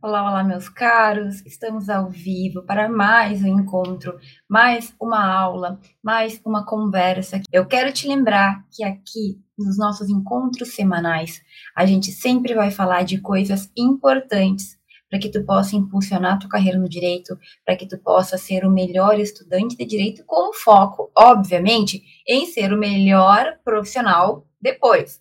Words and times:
Olá, 0.00 0.30
olá, 0.30 0.44
meus 0.44 0.68
caros! 0.68 1.44
Estamos 1.44 1.88
ao 1.88 2.08
vivo 2.08 2.62
para 2.62 2.88
mais 2.88 3.42
um 3.42 3.48
encontro, 3.48 4.16
mais 4.48 4.94
uma 5.00 5.26
aula, 5.26 5.80
mais 6.00 6.40
uma 6.46 6.64
conversa. 6.64 7.40
Eu 7.50 7.66
quero 7.66 7.92
te 7.92 8.06
lembrar 8.06 8.64
que 8.70 8.84
aqui 8.84 9.42
nos 9.58 9.76
nossos 9.76 10.08
encontros 10.08 10.72
semanais 10.72 11.42
a 11.74 11.84
gente 11.84 12.12
sempre 12.12 12.54
vai 12.54 12.70
falar 12.70 13.02
de 13.02 13.20
coisas 13.20 13.72
importantes 13.76 14.78
para 15.10 15.18
que 15.18 15.30
tu 15.30 15.44
possa 15.44 15.74
impulsionar 15.74 16.34
a 16.34 16.38
tua 16.38 16.48
carreira 16.48 16.78
no 16.78 16.88
direito, 16.88 17.36
para 17.66 17.74
que 17.74 17.88
tu 17.88 17.98
possa 17.98 18.38
ser 18.38 18.64
o 18.64 18.70
melhor 18.70 19.18
estudante 19.18 19.76
de 19.76 19.84
direito 19.84 20.22
com 20.24 20.54
foco, 20.54 21.10
obviamente, 21.12 22.04
em 22.24 22.46
ser 22.46 22.72
o 22.72 22.78
melhor 22.78 23.58
profissional 23.64 24.46
depois. 24.62 25.20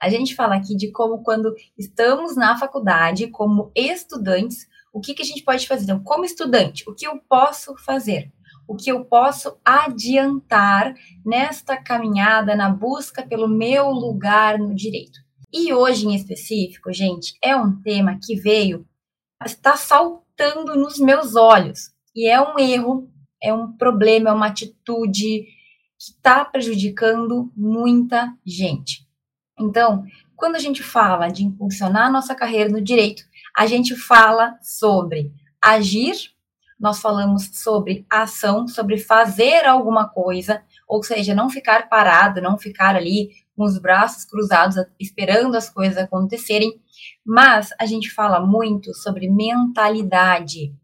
A 0.00 0.08
gente 0.08 0.34
fala 0.34 0.54
aqui 0.54 0.74
de 0.74 0.90
como, 0.90 1.22
quando 1.22 1.54
estamos 1.76 2.34
na 2.34 2.56
faculdade, 2.56 3.28
como 3.28 3.70
estudantes, 3.74 4.66
o 4.92 5.00
que, 5.00 5.12
que 5.12 5.22
a 5.22 5.26
gente 5.26 5.44
pode 5.44 5.68
fazer? 5.68 5.84
Então, 5.84 6.02
como 6.02 6.24
estudante, 6.24 6.88
o 6.88 6.94
que 6.94 7.06
eu 7.06 7.18
posso 7.28 7.76
fazer? 7.76 8.32
O 8.66 8.76
que 8.76 8.90
eu 8.90 9.04
posso 9.04 9.58
adiantar 9.64 10.94
nesta 11.24 11.76
caminhada, 11.76 12.56
na 12.56 12.70
busca 12.70 13.22
pelo 13.22 13.46
meu 13.46 13.90
lugar 13.90 14.58
no 14.58 14.74
direito? 14.74 15.20
E 15.52 15.72
hoje, 15.72 16.06
em 16.06 16.14
específico, 16.14 16.92
gente, 16.92 17.36
é 17.42 17.54
um 17.54 17.82
tema 17.82 18.18
que 18.22 18.36
veio, 18.36 18.86
está 19.44 19.76
saltando 19.76 20.76
nos 20.76 20.98
meus 20.98 21.36
olhos. 21.36 21.90
E 22.14 22.26
é 22.26 22.40
um 22.40 22.58
erro, 22.58 23.10
é 23.42 23.52
um 23.52 23.76
problema, 23.76 24.30
é 24.30 24.32
uma 24.32 24.46
atitude 24.46 25.44
que 25.98 26.12
está 26.12 26.44
prejudicando 26.44 27.52
muita 27.54 28.32
gente. 28.46 29.09
Então, 29.60 30.04
quando 30.34 30.56
a 30.56 30.58
gente 30.58 30.82
fala 30.82 31.28
de 31.28 31.44
impulsionar 31.44 32.06
a 32.06 32.10
nossa 32.10 32.34
carreira 32.34 32.70
no 32.70 32.80
direito, 32.80 33.22
a 33.54 33.66
gente 33.66 33.94
fala 33.94 34.58
sobre 34.62 35.32
agir, 35.62 36.14
nós 36.78 36.98
falamos 36.98 37.50
sobre 37.52 38.06
ação, 38.08 38.66
sobre 38.66 38.96
fazer 38.96 39.66
alguma 39.66 40.08
coisa, 40.08 40.62
ou 40.88 41.02
seja, 41.02 41.34
não 41.34 41.50
ficar 41.50 41.90
parado, 41.90 42.40
não 42.40 42.56
ficar 42.56 42.96
ali 42.96 43.28
com 43.54 43.64
os 43.64 43.78
braços 43.78 44.24
cruzados 44.24 44.76
esperando 44.98 45.54
as 45.54 45.68
coisas 45.68 45.98
acontecerem, 45.98 46.80
mas 47.24 47.68
a 47.78 47.84
gente 47.84 48.10
fala 48.10 48.40
muito 48.40 48.94
sobre 48.94 49.28
mentalidade, 49.28 50.74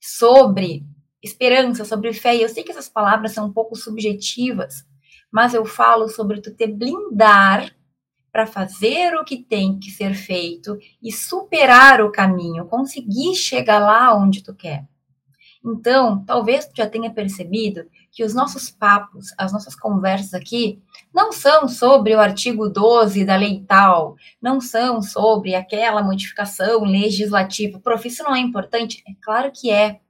sobre 0.00 0.86
esperança, 1.20 1.84
sobre 1.84 2.12
fé. 2.12 2.36
E 2.36 2.42
eu 2.42 2.48
sei 2.48 2.62
que 2.62 2.70
essas 2.70 2.88
palavras 2.88 3.32
são 3.32 3.46
um 3.46 3.52
pouco 3.52 3.74
subjetivas, 3.74 4.84
mas 5.32 5.54
eu 5.54 5.64
falo 5.64 6.08
sobre 6.08 6.40
tu 6.40 6.54
te 6.54 6.68
blindar 6.68 7.74
para 8.32 8.46
fazer 8.46 9.14
o 9.14 9.24
que 9.24 9.36
tem 9.36 9.78
que 9.78 9.90
ser 9.90 10.14
feito 10.14 10.78
e 11.02 11.12
superar 11.12 12.00
o 12.00 12.10
caminho, 12.10 12.66
conseguir 12.66 13.34
chegar 13.34 13.78
lá 13.78 14.16
onde 14.16 14.42
tu 14.42 14.54
quer. 14.54 14.88
Então, 15.64 16.24
talvez 16.24 16.66
tu 16.66 16.72
já 16.76 16.88
tenha 16.88 17.12
percebido 17.12 17.84
que 18.10 18.24
os 18.24 18.34
nossos 18.34 18.68
papos, 18.68 19.32
as 19.38 19.52
nossas 19.52 19.76
conversas 19.76 20.34
aqui, 20.34 20.82
não 21.14 21.30
são 21.30 21.68
sobre 21.68 22.16
o 22.16 22.20
artigo 22.20 22.68
12 22.68 23.24
da 23.24 23.36
lei 23.36 23.62
tal, 23.66 24.16
não 24.40 24.60
são 24.60 25.00
sobre 25.00 25.54
aquela 25.54 26.02
modificação 26.02 26.82
legislativa. 26.82 27.78
Prof, 27.78 28.08
isso 28.08 28.24
não 28.24 28.34
é 28.34 28.40
importante? 28.40 29.02
É 29.06 29.12
claro 29.22 29.52
que 29.52 29.70
é. 29.70 30.00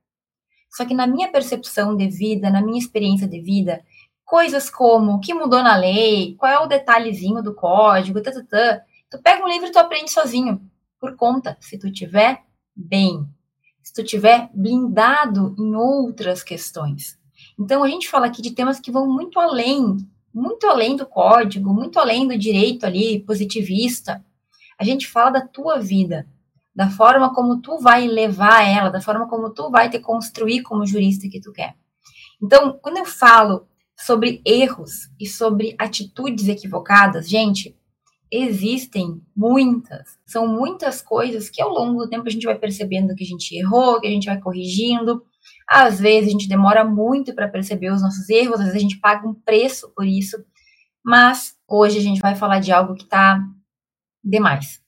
Só 0.71 0.87
que 0.87 0.95
na 0.95 1.07
minha 1.07 1.31
percepção 1.31 1.95
de 1.95 2.09
vida, 2.09 2.49
na 2.49 2.63
minha 2.63 2.79
experiência 2.79 3.29
de 3.29 3.41
vida, 3.43 3.85
coisas 4.33 4.71
como 4.71 5.13
o 5.13 5.21
que 5.21 5.35
mudou 5.35 5.63
na 5.63 5.77
lei, 5.77 6.35
qual 6.37 6.51
é 6.51 6.59
o 6.59 6.67
detalhezinho 6.67 7.43
do 7.43 7.55
código. 7.55 8.19
Tu 8.23 9.23
pega 9.23 9.45
um 9.45 9.47
livro 9.47 9.67
e 9.69 9.71
tu 9.71 9.79
aprende 9.79 10.11
sozinho, 10.11 10.59
por 10.99 11.17
conta, 11.17 11.55
se 11.61 11.79
tu 11.79 11.93
tiver 11.93 12.43
bem, 12.75 13.29
se 13.83 13.93
tu 13.93 14.03
tiver 14.03 14.49
blindado 14.55 15.55
em 15.59 15.77
outras 15.77 16.43
questões. 16.43 17.19
Então 17.61 17.85
a 17.85 17.89
gente 17.89 18.09
fala 18.09 18.25
aqui 18.25 18.41
de 18.41 18.53
temas 18.53 18.81
que 18.81 18.91
vão 18.91 19.07
muito 19.07 19.39
além, 19.39 19.99
muito 20.33 20.67
além 20.67 20.97
do 20.97 21.05
código, 21.05 21.75
muito 21.75 22.01
além 22.01 22.27
do 22.27 22.39
direito 22.39 22.87
ali 22.87 23.21
positivista. 23.21 24.25
A 24.79 24.83
gente 24.83 25.09
fala 25.09 25.29
da 25.29 25.47
tua 25.47 25.79
vida, 25.79 26.27
da 26.75 26.89
forma 26.89 27.35
como 27.35 27.61
tu 27.61 27.79
vai 27.81 28.09
levar 28.09 28.67
ela, 28.67 28.89
da 28.89 29.03
forma 29.03 29.29
como 29.29 29.51
tu 29.51 29.71
vai 29.71 29.91
te 29.91 29.99
construir 29.99 30.63
como 30.63 30.87
jurista 30.87 31.29
que 31.29 31.39
tu 31.39 31.53
quer. 31.53 31.77
Então, 32.43 32.79
quando 32.81 32.97
eu 32.97 33.05
falo 33.05 33.69
sobre 34.05 34.43
erros 34.45 35.09
e 35.19 35.27
sobre 35.27 35.77
atitudes 35.79 36.49
equivocadas, 36.49 37.29
gente, 37.29 37.77
existem 38.31 39.23
muitas. 39.37 40.19
São 40.27 40.49
muitas 40.49 41.01
coisas 41.01 41.49
que 41.49 41.63
ao 41.63 41.71
longo 41.71 42.03
do 42.03 42.09
tempo 42.09 42.27
a 42.27 42.31
gente 42.31 42.47
vai 42.47 42.59
percebendo 42.59 43.15
que 43.15 43.23
a 43.23 43.27
gente 43.27 43.57
errou, 43.57 44.01
que 44.01 44.07
a 44.07 44.11
gente 44.11 44.27
vai 44.27 44.41
corrigindo. 44.41 45.23
Às 45.69 46.01
vezes 46.01 46.29
a 46.29 46.33
gente 46.33 46.49
demora 46.49 46.85
muito 46.85 47.35
para 47.35 47.49
perceber 47.49 47.93
os 47.93 48.03
nossos 48.03 48.29
erros, 48.29 48.55
às 48.55 48.67
vezes 48.67 48.77
a 48.77 48.81
gente 48.81 48.99
paga 48.99 49.29
um 49.29 49.35
preço 49.35 49.93
por 49.95 50.07
isso. 50.07 50.43
Mas 51.05 51.55
hoje 51.69 51.99
a 51.99 52.03
gente 52.03 52.21
vai 52.21 52.35
falar 52.35 52.59
de 52.59 52.73
algo 52.73 52.95
que 52.95 53.05
está 53.05 53.41
demais. 54.25 54.81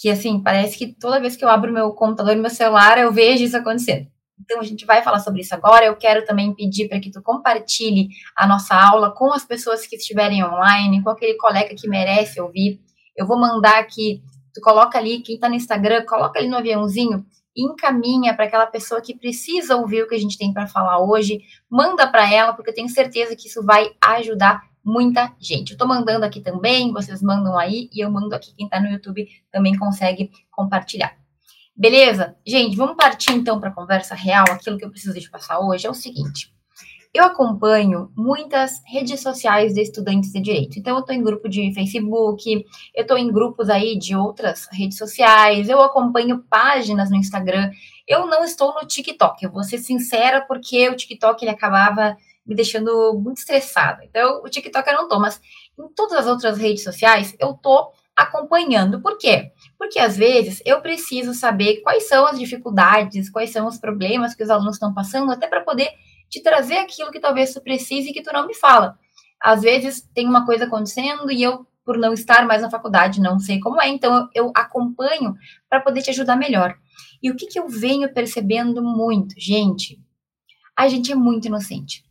Que 0.00 0.10
assim, 0.10 0.42
parece 0.42 0.76
que 0.76 0.94
toda 0.94 1.20
vez 1.20 1.34
que 1.36 1.44
eu 1.44 1.48
abro 1.48 1.72
meu 1.72 1.92
computador 1.92 2.36
e 2.36 2.40
meu 2.40 2.50
celular, 2.50 2.98
eu 2.98 3.12
vejo 3.12 3.44
isso 3.44 3.56
acontecendo. 3.56 4.06
Então, 4.40 4.60
a 4.60 4.64
gente 4.64 4.86
vai 4.86 5.02
falar 5.02 5.18
sobre 5.18 5.40
isso 5.40 5.54
agora. 5.54 5.84
Eu 5.84 5.96
quero 5.96 6.24
também 6.24 6.54
pedir 6.54 6.88
para 6.88 7.00
que 7.00 7.10
tu 7.10 7.22
compartilhe 7.22 8.08
a 8.36 8.46
nossa 8.46 8.74
aula 8.74 9.10
com 9.14 9.32
as 9.32 9.44
pessoas 9.44 9.86
que 9.86 9.96
estiverem 9.96 10.44
online, 10.44 11.02
com 11.02 11.10
aquele 11.10 11.34
colega 11.34 11.74
que 11.74 11.88
merece 11.88 12.40
ouvir. 12.40 12.80
Eu 13.16 13.26
vou 13.26 13.38
mandar 13.38 13.78
aqui, 13.78 14.22
tu 14.54 14.60
coloca 14.60 14.96
ali, 14.98 15.20
quem 15.20 15.34
está 15.34 15.48
no 15.48 15.54
Instagram, 15.54 16.04
coloca 16.06 16.38
ali 16.38 16.48
no 16.48 16.56
aviãozinho 16.56 17.24
e 17.56 17.64
encaminha 17.64 18.34
para 18.34 18.44
aquela 18.44 18.66
pessoa 18.66 19.00
que 19.00 19.18
precisa 19.18 19.76
ouvir 19.76 20.02
o 20.02 20.08
que 20.08 20.14
a 20.14 20.18
gente 20.18 20.38
tem 20.38 20.52
para 20.52 20.68
falar 20.68 21.00
hoje. 21.00 21.40
Manda 21.68 22.06
para 22.06 22.32
ela, 22.32 22.52
porque 22.52 22.70
eu 22.70 22.74
tenho 22.74 22.88
certeza 22.88 23.34
que 23.34 23.48
isso 23.48 23.64
vai 23.64 23.90
ajudar 24.00 24.62
muita 24.84 25.34
gente. 25.40 25.70
Eu 25.70 25.74
estou 25.74 25.88
mandando 25.88 26.24
aqui 26.24 26.40
também, 26.40 26.92
vocês 26.92 27.20
mandam 27.20 27.58
aí, 27.58 27.90
e 27.92 28.02
eu 28.02 28.10
mando 28.10 28.34
aqui. 28.34 28.54
Quem 28.56 28.66
está 28.66 28.80
no 28.80 28.88
YouTube 28.88 29.26
também 29.50 29.76
consegue 29.76 30.30
compartilhar. 30.50 31.16
Beleza? 31.78 32.34
Gente, 32.44 32.76
vamos 32.76 32.96
partir 32.96 33.30
então 33.30 33.60
para 33.60 33.68
a 33.68 33.72
conversa 33.72 34.12
real. 34.12 34.44
Aquilo 34.50 34.76
que 34.76 34.84
eu 34.84 34.90
preciso 34.90 35.16
de 35.16 35.30
passar 35.30 35.60
hoje 35.60 35.86
é 35.86 35.90
o 35.90 35.94
seguinte. 35.94 36.52
Eu 37.14 37.22
acompanho 37.22 38.10
muitas 38.16 38.82
redes 38.84 39.20
sociais 39.20 39.74
de 39.74 39.82
estudantes 39.82 40.32
de 40.32 40.40
direito. 40.40 40.76
Então, 40.76 40.96
eu 40.96 41.00
estou 41.00 41.14
em 41.14 41.22
grupo 41.22 41.48
de 41.48 41.72
Facebook, 41.72 42.64
eu 42.94 43.02
estou 43.02 43.16
em 43.16 43.30
grupos 43.30 43.70
aí 43.70 43.96
de 43.96 44.16
outras 44.16 44.66
redes 44.72 44.98
sociais, 44.98 45.68
eu 45.68 45.80
acompanho 45.80 46.44
páginas 46.50 47.10
no 47.10 47.16
Instagram. 47.16 47.70
Eu 48.08 48.26
não 48.26 48.42
estou 48.42 48.74
no 48.74 48.86
TikTok, 48.86 49.44
eu 49.44 49.52
vou 49.52 49.62
ser 49.62 49.78
sincera, 49.78 50.40
porque 50.40 50.88
o 50.88 50.96
TikTok 50.96 51.44
ele 51.44 51.52
acabava 51.52 52.16
me 52.44 52.56
deixando 52.56 53.14
muito 53.14 53.38
estressada. 53.38 54.04
Então, 54.04 54.42
o 54.42 54.48
TikTok 54.48 54.88
eu 54.88 54.96
não 54.96 55.04
estou, 55.04 55.20
mas 55.20 55.40
em 55.78 55.88
todas 55.94 56.18
as 56.18 56.26
outras 56.26 56.58
redes 56.58 56.82
sociais 56.82 57.36
eu 57.38 57.52
estou 57.52 57.92
acompanhando. 58.16 59.00
Por 59.00 59.16
quê? 59.16 59.52
Porque 59.78 60.00
às 60.00 60.16
vezes 60.16 60.60
eu 60.66 60.82
preciso 60.82 61.32
saber 61.32 61.82
quais 61.82 62.08
são 62.08 62.26
as 62.26 62.38
dificuldades, 62.38 63.30
quais 63.30 63.50
são 63.50 63.66
os 63.68 63.78
problemas 63.78 64.34
que 64.34 64.42
os 64.42 64.50
alunos 64.50 64.74
estão 64.74 64.92
passando, 64.92 65.30
até 65.30 65.46
para 65.46 65.60
poder 65.60 65.88
te 66.28 66.42
trazer 66.42 66.78
aquilo 66.78 67.12
que 67.12 67.20
talvez 67.20 67.54
tu 67.54 67.60
precise 67.60 68.10
e 68.10 68.12
que 68.12 68.22
tu 68.22 68.32
não 68.32 68.46
me 68.46 68.54
fala. 68.54 68.98
Às 69.40 69.62
vezes 69.62 70.02
tem 70.12 70.28
uma 70.28 70.44
coisa 70.44 70.64
acontecendo 70.64 71.30
e 71.30 71.42
eu, 71.42 71.64
por 71.84 71.96
não 71.96 72.12
estar 72.12 72.44
mais 72.44 72.60
na 72.60 72.70
faculdade, 72.70 73.20
não 73.20 73.38
sei 73.38 73.60
como 73.60 73.80
é, 73.80 73.88
então 73.88 74.28
eu, 74.34 74.50
acompanho 74.54 75.36
para 75.70 75.80
poder 75.80 76.02
te 76.02 76.10
ajudar 76.10 76.36
melhor. 76.36 76.76
E 77.22 77.30
o 77.30 77.36
que, 77.36 77.46
que 77.46 77.58
eu 77.58 77.68
venho 77.68 78.12
percebendo 78.12 78.82
muito, 78.82 79.34
gente? 79.38 80.00
A 80.76 80.88
gente 80.88 81.12
é 81.12 81.14
muito 81.14 81.46
inocente. 81.46 82.04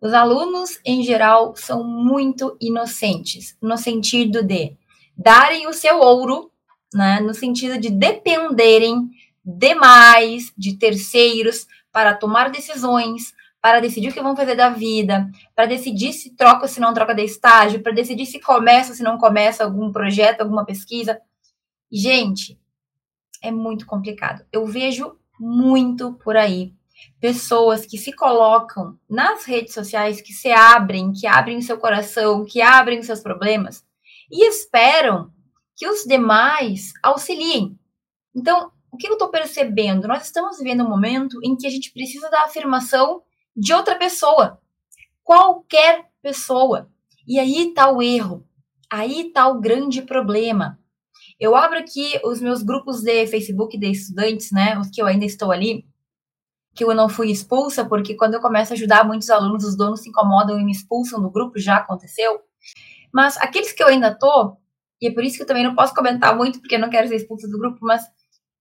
Os 0.00 0.12
alunos, 0.12 0.80
em 0.84 1.02
geral, 1.02 1.54
são 1.54 1.84
muito 1.84 2.56
inocentes, 2.60 3.56
no 3.60 3.76
sentido 3.76 4.42
de 4.42 4.76
darem 5.16 5.68
o 5.68 5.72
seu 5.72 6.00
ouro, 6.00 6.51
né, 6.92 7.20
no 7.20 7.34
sentido 7.34 7.78
de 7.78 7.90
dependerem 7.90 9.10
demais 9.44 10.52
de 10.56 10.76
terceiros 10.76 11.66
para 11.90 12.14
tomar 12.14 12.50
decisões, 12.50 13.34
para 13.60 13.80
decidir 13.80 14.08
o 14.08 14.12
que 14.12 14.22
vão 14.22 14.36
fazer 14.36 14.56
da 14.56 14.70
vida, 14.70 15.30
para 15.54 15.66
decidir 15.66 16.12
se 16.12 16.34
troca 16.34 16.62
ou 16.62 16.68
se 16.68 16.80
não 16.80 16.94
troca 16.94 17.14
de 17.14 17.22
estágio, 17.22 17.82
para 17.82 17.92
decidir 17.92 18.26
se 18.26 18.40
começa 18.40 18.90
ou 18.90 18.96
se 18.96 19.02
não 19.02 19.18
começa 19.18 19.64
algum 19.64 19.92
projeto, 19.92 20.40
alguma 20.40 20.64
pesquisa. 20.64 21.20
Gente, 21.90 22.58
é 23.42 23.50
muito 23.50 23.86
complicado. 23.86 24.44
Eu 24.52 24.66
vejo 24.66 25.16
muito 25.38 26.14
por 26.14 26.36
aí 26.36 26.72
pessoas 27.20 27.84
que 27.86 27.98
se 27.98 28.12
colocam 28.12 28.98
nas 29.08 29.44
redes 29.44 29.74
sociais, 29.74 30.20
que 30.20 30.32
se 30.32 30.50
abrem, 30.50 31.12
que 31.12 31.26
abrem 31.26 31.60
seu 31.60 31.78
coração, 31.78 32.44
que 32.44 32.60
abrem 32.60 33.02
seus 33.02 33.20
problemas 33.20 33.84
e 34.30 34.46
esperam 34.48 35.30
que 35.76 35.88
os 35.88 36.04
demais 36.04 36.92
auxiliem. 37.02 37.78
Então, 38.34 38.70
o 38.90 38.96
que 38.96 39.08
eu 39.08 39.14
estou 39.14 39.28
percebendo? 39.28 40.06
Nós 40.06 40.24
estamos 40.24 40.58
vivendo 40.58 40.84
um 40.84 40.88
momento 40.88 41.38
em 41.42 41.56
que 41.56 41.66
a 41.66 41.70
gente 41.70 41.92
precisa 41.92 42.30
da 42.30 42.42
afirmação 42.42 43.22
de 43.56 43.72
outra 43.72 43.96
pessoa, 43.96 44.60
qualquer 45.22 46.10
pessoa. 46.22 46.90
E 47.26 47.38
aí 47.38 47.68
está 47.68 47.90
o 47.90 48.02
erro, 48.02 48.46
aí 48.90 49.28
está 49.28 49.48
o 49.48 49.60
grande 49.60 50.02
problema. 50.02 50.78
Eu 51.38 51.56
abro 51.56 51.78
aqui 51.78 52.20
os 52.24 52.40
meus 52.40 52.62
grupos 52.62 53.02
de 53.02 53.26
Facebook 53.26 53.78
de 53.78 53.90
estudantes, 53.90 54.52
né? 54.52 54.78
Os 54.78 54.90
que 54.90 55.00
eu 55.00 55.06
ainda 55.06 55.24
estou 55.24 55.50
ali, 55.50 55.84
que 56.74 56.84
eu 56.84 56.94
não 56.94 57.08
fui 57.08 57.30
expulsa, 57.30 57.84
porque 57.84 58.14
quando 58.14 58.34
eu 58.34 58.40
começo 58.40 58.72
a 58.72 58.76
ajudar 58.76 59.04
muitos 59.04 59.30
alunos, 59.30 59.64
os 59.64 59.76
donos 59.76 60.00
se 60.00 60.08
incomodam 60.08 60.58
e 60.58 60.64
me 60.64 60.72
expulsam 60.72 61.20
do 61.20 61.30
grupo, 61.30 61.58
já 61.58 61.76
aconteceu. 61.76 62.40
Mas 63.12 63.36
aqueles 63.38 63.72
que 63.72 63.82
eu 63.82 63.88
ainda 63.88 64.14
tô, 64.14 64.56
e 65.02 65.08
é 65.08 65.12
por 65.12 65.24
isso 65.24 65.36
que 65.36 65.42
eu 65.42 65.46
também 65.46 65.64
não 65.64 65.74
posso 65.74 65.92
comentar 65.92 66.36
muito, 66.36 66.60
porque 66.60 66.76
eu 66.76 66.78
não 66.78 66.88
quero 66.88 67.08
ser 67.08 67.16
expulsa 67.16 67.48
do 67.48 67.58
grupo, 67.58 67.78
mas 67.82 68.04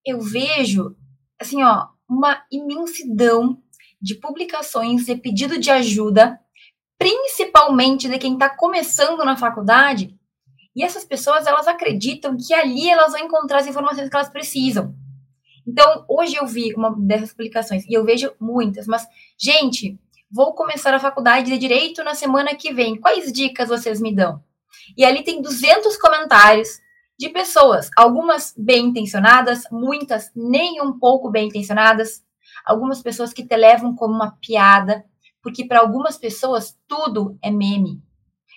eu 0.04 0.20
vejo, 0.20 0.96
assim, 1.40 1.62
ó, 1.62 1.88
uma 2.10 2.44
imensidão 2.52 3.62
de 4.02 4.16
publicações 4.16 5.06
de 5.06 5.16
pedido 5.16 5.60
de 5.60 5.70
ajuda, 5.70 6.40
principalmente 6.98 8.10
de 8.10 8.18
quem 8.18 8.34
está 8.34 8.50
começando 8.50 9.24
na 9.24 9.38
faculdade, 9.38 10.18
e 10.76 10.84
essas 10.84 11.06
pessoas, 11.06 11.46
elas 11.46 11.68
acreditam 11.68 12.36
que 12.36 12.56
ali 12.56 12.90
elas 12.90 13.12
vão 13.12 13.22
encontrar 13.22 13.60
as 13.60 13.68
informações 13.68 14.10
que 14.10 14.16
elas 14.16 14.30
precisam. 14.30 14.96
Então, 15.68 16.06
hoje 16.10 16.38
eu 16.38 16.48
vi 16.48 16.74
uma 16.74 16.96
dessas 16.98 17.34
publicações, 17.34 17.86
e 17.86 17.94
eu 17.94 18.04
vejo 18.04 18.34
muitas, 18.40 18.88
mas, 18.88 19.06
gente, 19.40 20.00
vou 20.32 20.56
começar 20.56 20.92
a 20.92 21.00
faculdade 21.00 21.52
de 21.52 21.58
Direito 21.60 22.04
na 22.04 22.16
semana 22.16 22.56
que 22.56 22.74
vem, 22.74 23.00
quais 23.00 23.32
dicas 23.32 23.70
vocês 23.70 24.02
me 24.02 24.16
dão? 24.16 24.42
E 24.98 25.06
ali 25.06 25.24
tem 25.24 25.42
200 25.42 25.98
comentários 25.98 26.80
de 27.18 27.30
pessoas, 27.30 27.90
algumas 27.96 28.54
bem 28.58 28.88
intencionadas, 28.88 29.64
muitas 29.72 30.32
nem 30.36 30.82
um 30.82 30.98
pouco 30.98 31.30
bem 31.30 31.48
intencionadas, 31.48 32.24
algumas 32.66 33.02
pessoas 33.02 33.32
que 33.32 33.46
te 33.46 33.56
levam 33.56 33.96
como 33.96 34.14
uma 34.14 34.32
piada, 34.42 35.06
porque 35.42 35.66
para 35.66 35.80
algumas 35.80 36.18
pessoas 36.18 36.78
tudo 36.88 37.38
é 37.42 37.52
meme. 37.52 38.02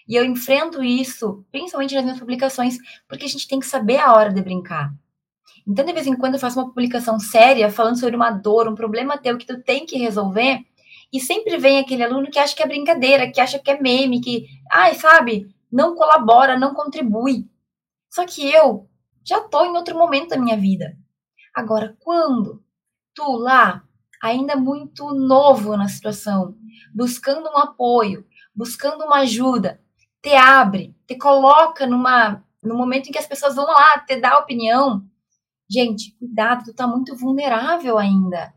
E 0.08 0.14
eu 0.16 0.24
enfrento 0.24 0.82
isso, 0.82 1.44
principalmente 1.50 1.94
nas 1.94 2.04
minhas 2.04 2.18
publicações, 2.18 2.76
porque 3.08 3.24
a 3.24 3.28
gente 3.28 3.48
tem 3.48 3.58
que 3.58 3.66
saber 3.66 3.98
a 3.98 4.12
hora 4.12 4.32
de 4.32 4.42
brincar. 4.42 4.92
Então, 5.66 5.84
de 5.84 5.92
vez 5.94 6.06
em 6.06 6.16
quando, 6.16 6.34
eu 6.34 6.40
faço 6.40 6.58
uma 6.58 6.68
publicação 6.68 7.18
séria 7.18 7.70
falando 7.70 7.98
sobre 7.98 8.14
uma 8.14 8.30
dor, 8.30 8.68
um 8.68 8.74
problema 8.74 9.16
teu 9.16 9.38
que 9.38 9.46
tu 9.46 9.62
tem 9.62 9.86
que 9.86 9.96
resolver, 9.96 10.60
e 11.10 11.20
sempre 11.20 11.56
vem 11.56 11.78
aquele 11.78 12.02
aluno 12.02 12.30
que 12.30 12.38
acha 12.38 12.54
que 12.54 12.62
é 12.62 12.66
brincadeira, 12.66 13.30
que 13.30 13.40
acha 13.40 13.58
que 13.58 13.70
é 13.70 13.80
meme, 13.80 14.20
que, 14.20 14.46
ai, 14.70 14.94
sabe, 14.94 15.53
não 15.74 15.96
colabora, 15.96 16.56
não 16.56 16.72
contribui. 16.72 17.50
Só 18.08 18.24
que 18.24 18.48
eu 18.48 18.88
já 19.24 19.40
tô 19.40 19.64
em 19.64 19.76
outro 19.76 19.98
momento 19.98 20.28
da 20.28 20.38
minha 20.38 20.56
vida. 20.56 20.96
Agora, 21.52 21.96
quando 21.98 22.62
tu 23.12 23.32
lá, 23.32 23.82
ainda 24.22 24.54
muito 24.54 25.12
novo 25.12 25.76
na 25.76 25.88
situação, 25.88 26.56
buscando 26.94 27.48
um 27.50 27.58
apoio, 27.58 28.24
buscando 28.54 29.04
uma 29.04 29.18
ajuda, 29.18 29.80
te 30.22 30.32
abre, 30.34 30.96
te 31.08 31.18
coloca 31.18 31.88
numa 31.88 32.44
no 32.62 32.76
momento 32.76 33.08
em 33.08 33.12
que 33.12 33.18
as 33.18 33.26
pessoas 33.26 33.56
vão 33.56 33.66
lá 33.66 33.98
te 34.06 34.16
dar 34.20 34.38
opinião. 34.38 35.04
Gente, 35.68 36.16
cuidado, 36.18 36.64
tu 36.64 36.72
tá 36.72 36.86
muito 36.86 37.16
vulnerável 37.16 37.98
ainda. 37.98 38.54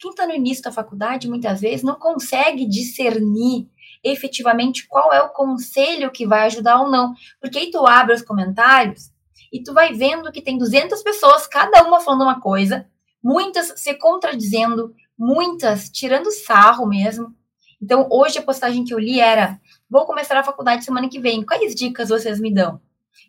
Quem 0.00 0.10
está 0.10 0.26
no 0.26 0.34
início 0.34 0.64
da 0.64 0.72
faculdade 0.72 1.28
muitas 1.28 1.60
vezes 1.60 1.84
não 1.84 1.94
consegue 1.94 2.66
discernir 2.66 3.70
efetivamente 4.04 4.86
qual 4.86 5.12
é 5.12 5.22
o 5.22 5.30
conselho 5.30 6.10
que 6.10 6.26
vai 6.26 6.46
ajudar 6.46 6.80
ou 6.80 6.90
não. 6.90 7.14
Porque 7.40 7.58
aí 7.58 7.70
tu 7.70 7.86
abre 7.86 8.14
os 8.14 8.22
comentários 8.22 9.10
e 9.52 9.62
tu 9.62 9.72
vai 9.72 9.94
vendo 9.94 10.30
que 10.30 10.42
tem 10.42 10.58
200 10.58 11.02
pessoas, 11.02 11.46
cada 11.46 11.82
uma 11.82 12.00
falando 12.00 12.22
uma 12.22 12.40
coisa, 12.40 12.86
muitas 13.22 13.72
se 13.80 13.94
contradizendo, 13.94 14.94
muitas 15.18 15.88
tirando 15.88 16.30
sarro 16.30 16.86
mesmo. 16.86 17.34
Então, 17.80 18.08
hoje 18.10 18.38
a 18.38 18.42
postagem 18.42 18.84
que 18.84 18.92
eu 18.92 18.98
li 18.98 19.20
era: 19.20 19.60
vou 19.88 20.04
começar 20.06 20.36
a 20.36 20.44
faculdade 20.44 20.84
semana 20.84 21.08
que 21.08 21.20
vem, 21.20 21.44
quais 21.44 21.74
dicas 21.74 22.08
vocês 22.08 22.40
me 22.40 22.52
dão? 22.52 22.80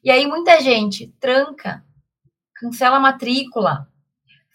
E 0.04 0.10
aí 0.10 0.25
muita 0.25 0.60
gente 0.62 1.13
tranca, 1.19 1.83
cancela 2.56 2.98
a 2.98 3.00
matrícula, 3.00 3.88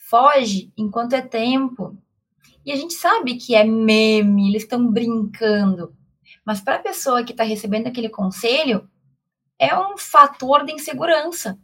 foge 0.09 0.73
enquanto 0.77 1.13
é 1.13 1.21
tempo. 1.21 1.97
E 2.65 2.73
a 2.73 2.77
gente 2.77 2.95
sabe 2.95 3.37
que 3.37 3.55
é 3.55 3.65
meme, 3.65 4.49
eles 4.49 4.63
estão 4.63 4.91
brincando. 4.91 5.95
Mas 6.51 6.61
para 6.61 6.75
a 6.75 6.81
pessoa 6.81 7.23
que 7.23 7.31
está 7.31 7.45
recebendo 7.45 7.87
aquele 7.87 8.09
conselho, 8.09 8.91
é 9.57 9.73
um 9.79 9.97
fator 9.97 10.65
de 10.65 10.73
insegurança. 10.73 11.57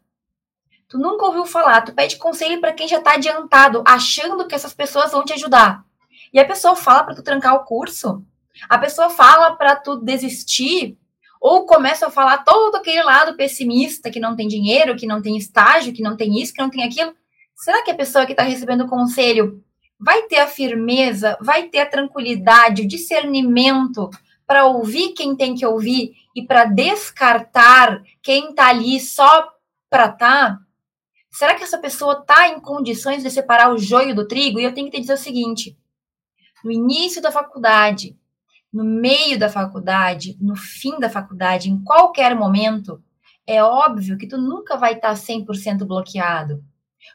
Tu 0.86 0.96
nunca 0.96 1.26
ouviu 1.26 1.44
falar, 1.44 1.80
tu 1.80 1.92
pede 1.92 2.14
conselho 2.14 2.60
para 2.60 2.72
quem 2.72 2.86
já 2.86 2.98
está 2.98 3.14
adiantado, 3.14 3.82
achando 3.84 4.46
que 4.46 4.54
essas 4.54 4.72
pessoas 4.72 5.10
vão 5.10 5.24
te 5.24 5.32
ajudar. 5.32 5.84
E 6.32 6.38
a 6.38 6.44
pessoa 6.44 6.76
fala 6.76 7.02
para 7.02 7.16
tu 7.16 7.22
trancar 7.24 7.56
o 7.56 7.64
curso, 7.64 8.24
a 8.68 8.78
pessoa 8.78 9.10
fala 9.10 9.56
para 9.56 9.74
tu 9.74 9.96
desistir, 9.96 10.96
ou 11.40 11.66
começa 11.66 12.06
a 12.06 12.10
falar 12.10 12.44
todo 12.44 12.76
aquele 12.76 13.02
lado 13.02 13.36
pessimista, 13.36 14.08
que 14.08 14.20
não 14.20 14.36
tem 14.36 14.46
dinheiro, 14.46 14.94
que 14.94 15.04
não 15.04 15.20
tem 15.20 15.36
estágio, 15.36 15.92
que 15.92 16.00
não 16.00 16.16
tem 16.16 16.40
isso, 16.40 16.54
que 16.54 16.62
não 16.62 16.70
tem 16.70 16.84
aquilo. 16.84 17.12
Será 17.56 17.82
que 17.82 17.90
a 17.90 17.96
pessoa 17.96 18.24
que 18.24 18.34
está 18.34 18.44
recebendo 18.44 18.84
o 18.84 18.88
conselho 18.88 19.64
vai 19.98 20.22
ter 20.28 20.38
a 20.38 20.46
firmeza, 20.46 21.36
vai 21.40 21.64
ter 21.64 21.80
a 21.80 21.90
tranquilidade, 21.90 22.82
o 22.82 22.88
discernimento 22.88 24.10
para 24.46 24.66
ouvir 24.66 25.12
quem 25.12 25.34
tem 25.34 25.54
que 25.54 25.66
ouvir 25.66 26.14
e 26.34 26.46
para 26.46 26.64
descartar 26.64 28.02
quem 28.22 28.50
está 28.50 28.68
ali 28.68 29.00
só 29.00 29.52
para 29.90 30.08
tá? 30.08 30.58
Será 31.30 31.54
que 31.54 31.64
essa 31.64 31.78
pessoa 31.78 32.20
está 32.20 32.48
em 32.48 32.60
condições 32.60 33.22
de 33.22 33.30
separar 33.30 33.72
o 33.72 33.78
joio 33.78 34.14
do 34.14 34.26
trigo? 34.26 34.58
E 34.58 34.64
eu 34.64 34.72
tenho 34.72 34.90
que 34.90 34.96
te 34.96 35.00
dizer 35.00 35.14
o 35.14 35.18
seguinte: 35.18 35.76
no 36.64 36.70
início 36.70 37.20
da 37.20 37.30
faculdade, 37.30 38.16
no 38.72 38.84
meio 38.84 39.38
da 39.38 39.48
faculdade, 39.48 40.36
no 40.40 40.56
fim 40.56 40.98
da 40.98 41.10
faculdade, 41.10 41.70
em 41.70 41.82
qualquer 41.82 42.34
momento, 42.34 43.02
é 43.46 43.62
óbvio 43.62 44.18
que 44.18 44.26
tu 44.26 44.38
nunca 44.38 44.76
vai 44.76 44.94
estar 44.94 45.10
tá 45.10 45.14
100% 45.14 45.84
bloqueado. 45.84 46.64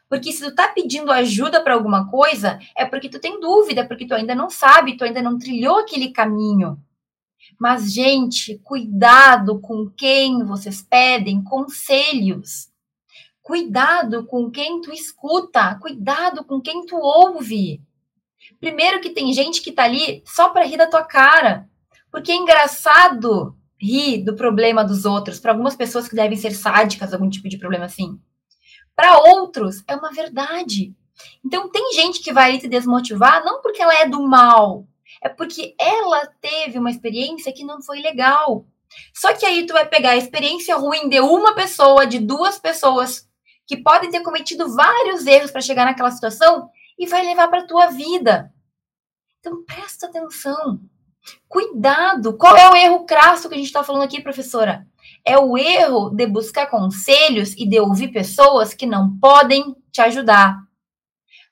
Porque 0.08 0.32
se 0.32 0.44
tu 0.44 0.54
tá 0.54 0.68
pedindo 0.68 1.12
ajuda 1.12 1.60
para 1.62 1.74
alguma 1.74 2.10
coisa, 2.10 2.58
é 2.76 2.84
porque 2.84 3.08
tu 3.08 3.18
tem 3.18 3.40
dúvida, 3.40 3.86
porque 3.86 4.06
tu 4.06 4.14
ainda 4.14 4.34
não 4.34 4.48
sabe, 4.48 4.96
tu 4.96 5.04
ainda 5.04 5.20
não 5.20 5.38
trilhou 5.38 5.80
aquele 5.80 6.10
caminho. 6.10 6.78
Mas, 7.62 7.92
gente, 7.92 8.58
cuidado 8.64 9.60
com 9.60 9.88
quem 9.88 10.44
vocês 10.44 10.82
pedem 10.82 11.44
conselhos. 11.44 12.68
Cuidado 13.40 14.26
com 14.26 14.50
quem 14.50 14.80
tu 14.80 14.92
escuta, 14.92 15.76
cuidado 15.76 16.42
com 16.42 16.60
quem 16.60 16.84
tu 16.84 16.96
ouve. 16.96 17.80
Primeiro 18.58 19.00
que 19.00 19.10
tem 19.10 19.32
gente 19.32 19.62
que 19.62 19.70
tá 19.70 19.84
ali 19.84 20.24
só 20.26 20.48
para 20.48 20.64
rir 20.64 20.76
da 20.76 20.88
tua 20.88 21.04
cara. 21.04 21.70
Porque 22.10 22.32
é 22.32 22.34
engraçado 22.34 23.56
rir 23.80 24.24
do 24.24 24.34
problema 24.34 24.84
dos 24.84 25.04
outros, 25.04 25.38
para 25.38 25.52
algumas 25.52 25.76
pessoas 25.76 26.08
que 26.08 26.16
devem 26.16 26.36
ser 26.36 26.50
sádicas, 26.50 27.14
algum 27.14 27.30
tipo 27.30 27.48
de 27.48 27.58
problema 27.58 27.84
assim. 27.84 28.18
Para 28.92 29.18
outros, 29.18 29.84
é 29.86 29.94
uma 29.94 30.10
verdade. 30.10 30.92
Então, 31.46 31.70
tem 31.70 31.92
gente 31.92 32.20
que 32.20 32.32
vai 32.32 32.58
te 32.58 32.66
desmotivar 32.66 33.44
não 33.44 33.62
porque 33.62 33.80
ela 33.80 34.00
é 34.00 34.08
do 34.08 34.20
mal, 34.26 34.84
é 35.22 35.28
porque 35.28 35.74
ela 35.78 36.26
teve 36.40 36.78
uma 36.78 36.90
experiência 36.90 37.52
que 37.52 37.64
não 37.64 37.80
foi 37.80 38.00
legal. 38.00 38.66
Só 39.14 39.32
que 39.32 39.46
aí 39.46 39.64
tu 39.66 39.72
vai 39.72 39.86
pegar 39.86 40.10
a 40.10 40.16
experiência 40.16 40.76
ruim 40.76 41.08
de 41.08 41.20
uma 41.20 41.54
pessoa, 41.54 42.06
de 42.06 42.18
duas 42.18 42.58
pessoas, 42.58 43.26
que 43.66 43.76
podem 43.76 44.10
ter 44.10 44.20
cometido 44.20 44.74
vários 44.74 45.26
erros 45.26 45.50
para 45.50 45.60
chegar 45.60 45.84
naquela 45.84 46.10
situação 46.10 46.68
e 46.98 47.06
vai 47.06 47.24
levar 47.24 47.48
para 47.48 47.66
tua 47.66 47.86
vida. 47.86 48.52
Então 49.38 49.64
presta 49.64 50.06
atenção. 50.06 50.80
Cuidado. 51.48 52.36
Qual 52.36 52.56
é 52.56 52.68
o 52.68 52.76
erro 52.76 53.06
crasso 53.06 53.48
que 53.48 53.54
a 53.54 53.58
gente 53.58 53.66
está 53.66 53.84
falando 53.84 54.02
aqui, 54.02 54.20
professora? 54.20 54.86
É 55.24 55.38
o 55.38 55.56
erro 55.56 56.10
de 56.10 56.26
buscar 56.26 56.66
conselhos 56.66 57.54
e 57.56 57.66
de 57.66 57.78
ouvir 57.78 58.08
pessoas 58.08 58.74
que 58.74 58.86
não 58.86 59.16
podem 59.18 59.76
te 59.90 60.00
ajudar. 60.00 60.58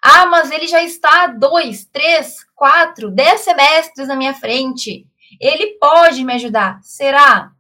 Ah, 0.03 0.27
mas 0.27 0.51
ele 0.51 0.67
já 0.67 0.83
está 0.83 1.27
dois, 1.27 1.85
três, 1.85 2.45
quatro, 2.55 3.11
dez 3.11 3.41
semestres 3.41 4.09
na 4.09 4.17
minha 4.17 4.33
frente. 4.33 5.07
Ele 5.39 5.79
pode 5.79 6.25
me 6.25 6.33
ajudar. 6.35 6.81
Será? 6.83 7.53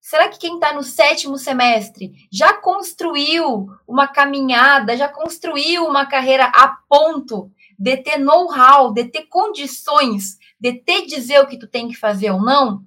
Será 0.00 0.28
que 0.28 0.38
quem 0.38 0.54
está 0.54 0.72
no 0.72 0.82
sétimo 0.82 1.36
semestre 1.36 2.12
já 2.32 2.54
construiu 2.54 3.68
uma 3.86 4.08
caminhada, 4.08 4.96
já 4.96 5.08
construiu 5.08 5.84
uma 5.84 6.06
carreira 6.06 6.46
a 6.46 6.68
ponto 6.88 7.52
de 7.78 7.96
ter 7.98 8.18
know-how, 8.18 8.92
de 8.92 9.04
ter 9.04 9.26
condições, 9.26 10.38
de 10.58 10.72
te 10.74 11.06
dizer 11.06 11.40
o 11.40 11.46
que 11.46 11.58
tu 11.58 11.66
tem 11.66 11.88
que 11.88 11.94
fazer 11.94 12.30
ou 12.30 12.40
não? 12.40 12.82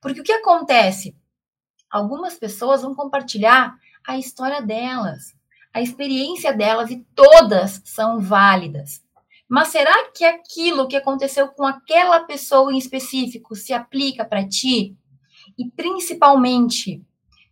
Porque 0.00 0.20
o 0.20 0.24
que 0.24 0.32
acontece? 0.32 1.16
Algumas 1.90 2.34
pessoas 2.34 2.82
vão 2.82 2.94
compartilhar 2.94 3.74
a 4.06 4.18
história 4.18 4.60
delas 4.60 5.34
a 5.74 5.80
experiência 5.80 6.52
delas 6.52 6.90
e 6.90 7.04
todas 7.14 7.80
são 7.84 8.20
válidas. 8.20 9.02
Mas 9.48 9.68
será 9.68 10.10
que 10.10 10.24
aquilo 10.24 10.88
que 10.88 10.96
aconteceu 10.96 11.48
com 11.48 11.64
aquela 11.64 12.20
pessoa 12.20 12.72
em 12.72 12.78
específico 12.78 13.54
se 13.54 13.72
aplica 13.72 14.24
para 14.24 14.48
ti? 14.48 14.96
E 15.58 15.70
principalmente, 15.70 17.02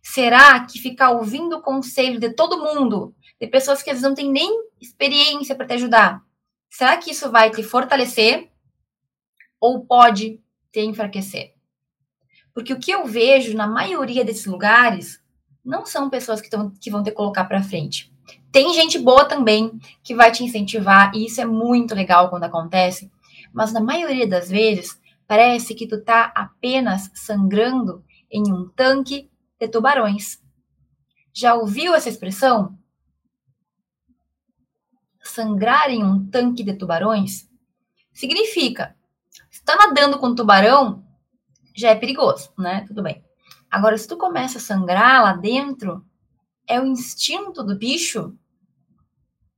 será 0.01 0.65
que 0.65 0.79
ficar 0.79 1.11
ouvindo 1.11 1.57
o 1.57 1.61
conselho 1.61 2.19
de 2.19 2.33
todo 2.33 2.57
mundo, 2.57 3.15
de 3.39 3.47
pessoas 3.47 3.83
que 3.83 3.89
às 3.89 3.97
vezes 3.97 4.07
não 4.07 4.15
têm 4.15 4.31
nem 4.31 4.49
experiência 4.79 5.55
para 5.55 5.67
te 5.67 5.73
ajudar, 5.73 6.23
será 6.69 6.97
que 6.97 7.11
isso 7.11 7.29
vai 7.29 7.51
te 7.51 7.61
fortalecer 7.61 8.49
ou 9.59 9.85
pode 9.85 10.41
te 10.71 10.81
enfraquecer? 10.81 11.53
Porque 12.53 12.73
o 12.73 12.79
que 12.79 12.91
eu 12.91 13.05
vejo 13.05 13.55
na 13.55 13.67
maioria 13.67 14.25
desses 14.25 14.45
lugares 14.45 15.21
não 15.63 15.85
são 15.85 16.09
pessoas 16.09 16.41
que, 16.41 16.49
tão, 16.49 16.71
que 16.71 16.89
vão 16.89 17.03
te 17.03 17.11
colocar 17.11 17.45
para 17.45 17.63
frente. 17.63 18.10
Tem 18.51 18.73
gente 18.73 18.99
boa 18.99 19.25
também 19.25 19.79
que 20.03 20.13
vai 20.13 20.31
te 20.31 20.43
incentivar, 20.43 21.13
e 21.15 21.25
isso 21.25 21.39
é 21.39 21.45
muito 21.45 21.95
legal 21.95 22.29
quando 22.29 22.43
acontece, 22.43 23.09
mas 23.53 23.71
na 23.71 23.79
maioria 23.79 24.27
das 24.27 24.49
vezes 24.49 24.99
parece 25.25 25.73
que 25.73 25.87
tu 25.87 26.03
tá 26.03 26.31
apenas 26.35 27.09
sangrando 27.13 28.03
em 28.29 28.51
um 28.51 28.67
tanque 28.69 29.29
de 29.59 29.67
tubarões. 29.67 30.41
Já 31.33 31.55
ouviu 31.55 31.95
essa 31.95 32.09
expressão? 32.09 32.77
Sangrar 35.23 35.89
em 35.89 36.03
um 36.03 36.29
tanque 36.29 36.63
de 36.63 36.73
tubarões 36.73 37.49
significa 38.11 38.95
se 39.49 39.63
tá 39.63 39.75
nadando 39.75 40.17
com 40.19 40.27
um 40.27 40.35
tubarão, 40.35 41.05
já 41.75 41.89
é 41.89 41.95
perigoso, 41.95 42.51
né? 42.57 42.83
Tudo 42.87 43.01
bem. 43.01 43.23
Agora, 43.69 43.97
se 43.97 44.07
tu 44.07 44.17
começa 44.17 44.57
a 44.57 44.61
sangrar 44.61 45.23
lá 45.23 45.33
dentro, 45.33 46.05
é 46.67 46.79
o 46.79 46.85
instinto 46.85 47.63
do 47.63 47.77
bicho 47.77 48.37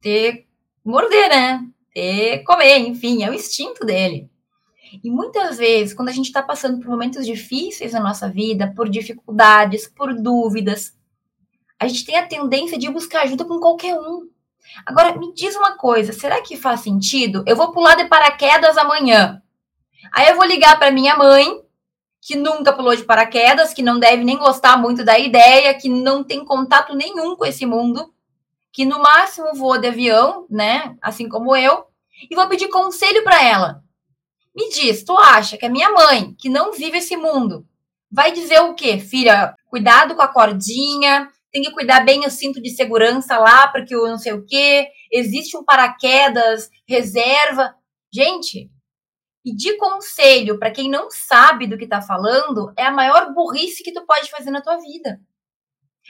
ter 0.04 0.46
morder, 0.84 1.30
né? 1.30 1.66
Ter 1.94 2.44
comer, 2.44 2.80
enfim, 2.80 3.24
é 3.24 3.30
o 3.30 3.34
instinto 3.34 3.86
dele. 3.86 4.30
E 5.04 5.10
muitas 5.10 5.58
vezes, 5.58 5.94
quando 5.94 6.10
a 6.10 6.12
gente 6.12 6.26
está 6.26 6.44
passando 6.44 6.80
por 6.80 6.90
momentos 6.90 7.26
difíceis 7.26 7.94
na 7.94 8.00
nossa 8.00 8.30
vida, 8.30 8.72
por 8.76 8.88
dificuldades, 8.90 9.88
por 9.88 10.14
dúvidas, 10.14 10.96
a 11.80 11.88
gente 11.88 12.06
tem 12.06 12.18
a 12.18 12.28
tendência 12.28 12.78
de 12.78 12.90
buscar 12.90 13.24
ajuda 13.24 13.46
com 13.46 13.60
qualquer 13.60 13.96
um. 14.00 14.30
Agora, 14.86 15.18
me 15.18 15.34
diz 15.34 15.56
uma 15.56 15.78
coisa, 15.78 16.14
será 16.14 16.42
que 16.42 16.56
faz 16.56 16.82
sentido? 16.82 17.44
Eu 17.48 17.56
vou 17.56 17.72
pular 17.72 17.96
de 17.96 18.06
paraquedas 18.06 18.78
amanhã. 18.78 19.42
Aí 20.12 20.30
eu 20.30 20.36
vou 20.36 20.46
ligar 20.46 20.78
para 20.78 20.92
minha 20.92 21.16
mãe 21.16 21.64
que 22.22 22.36
nunca 22.36 22.72
pulou 22.72 22.96
de 22.96 23.04
paraquedas, 23.04 23.74
que 23.74 23.82
não 23.82 24.00
deve 24.00 24.24
nem 24.24 24.38
gostar 24.38 24.78
muito 24.78 25.04
da 25.04 25.20
ideia, 25.20 25.74
que 25.74 25.90
não 25.90 26.24
tem 26.24 26.46
contato 26.46 26.96
nenhum 26.96 27.36
com 27.36 27.46
esse 27.46 27.66
mundo, 27.66 28.14
que 28.74 28.86
no 28.86 29.00
máximo 29.00 29.54
voa 29.54 29.80
de 29.80 29.88
avião, 29.88 30.46
né? 30.50 30.98
Assim 31.02 31.30
como 31.30 31.56
eu, 31.56 31.86
e 32.30 32.36
vou 32.36 32.48
pedir 32.50 32.68
conselho 32.70 33.24
para 33.24 33.42
ela. 33.42 33.84
Me 34.56 34.70
diz, 34.70 35.04
tu 35.04 35.18
acha 35.18 35.58
que 35.58 35.66
a 35.66 35.70
minha 35.70 35.92
mãe, 35.92 36.36
que 36.38 36.50
não 36.50 36.74
vive 36.74 36.98
esse 36.98 37.16
mundo, 37.16 37.66
vai 38.12 38.32
dizer 38.32 38.60
o 38.62 38.74
quê? 38.74 39.00
Filha, 39.00 39.56
cuidado 39.68 40.16
com 40.16 40.22
a 40.22 40.28
cordinha, 40.28 41.30
tem 41.52 41.62
que 41.62 41.72
cuidar 41.72 42.04
bem 42.04 42.26
o 42.26 42.30
cinto 42.30 42.62
de 42.62 42.72
segurança 42.72 43.38
lá, 43.38 43.68
porque 43.68 43.96
eu 43.96 44.08
não 44.08 44.18
sei 44.18 44.34
o 44.34 44.46
quê, 44.46 44.90
existe 45.12 45.56
um 45.56 45.64
paraquedas, 45.64 46.70
reserva. 46.88 47.76
Gente, 48.12 48.70
Pedir 49.44 49.76
conselho 49.76 50.58
para 50.58 50.72
quem 50.72 50.90
não 50.90 51.12
sabe 51.12 51.68
do 51.68 51.78
que 51.78 51.84
está 51.84 52.02
falando 52.02 52.74
é 52.78 52.86
a 52.86 52.92
maior 52.92 53.34
burrice 53.34 53.84
que 53.84 53.92
tu 53.92 54.06
pode 54.06 54.32
fazer 54.32 54.50
na 54.50 54.62
tua 54.62 54.78
vida. 54.78 55.20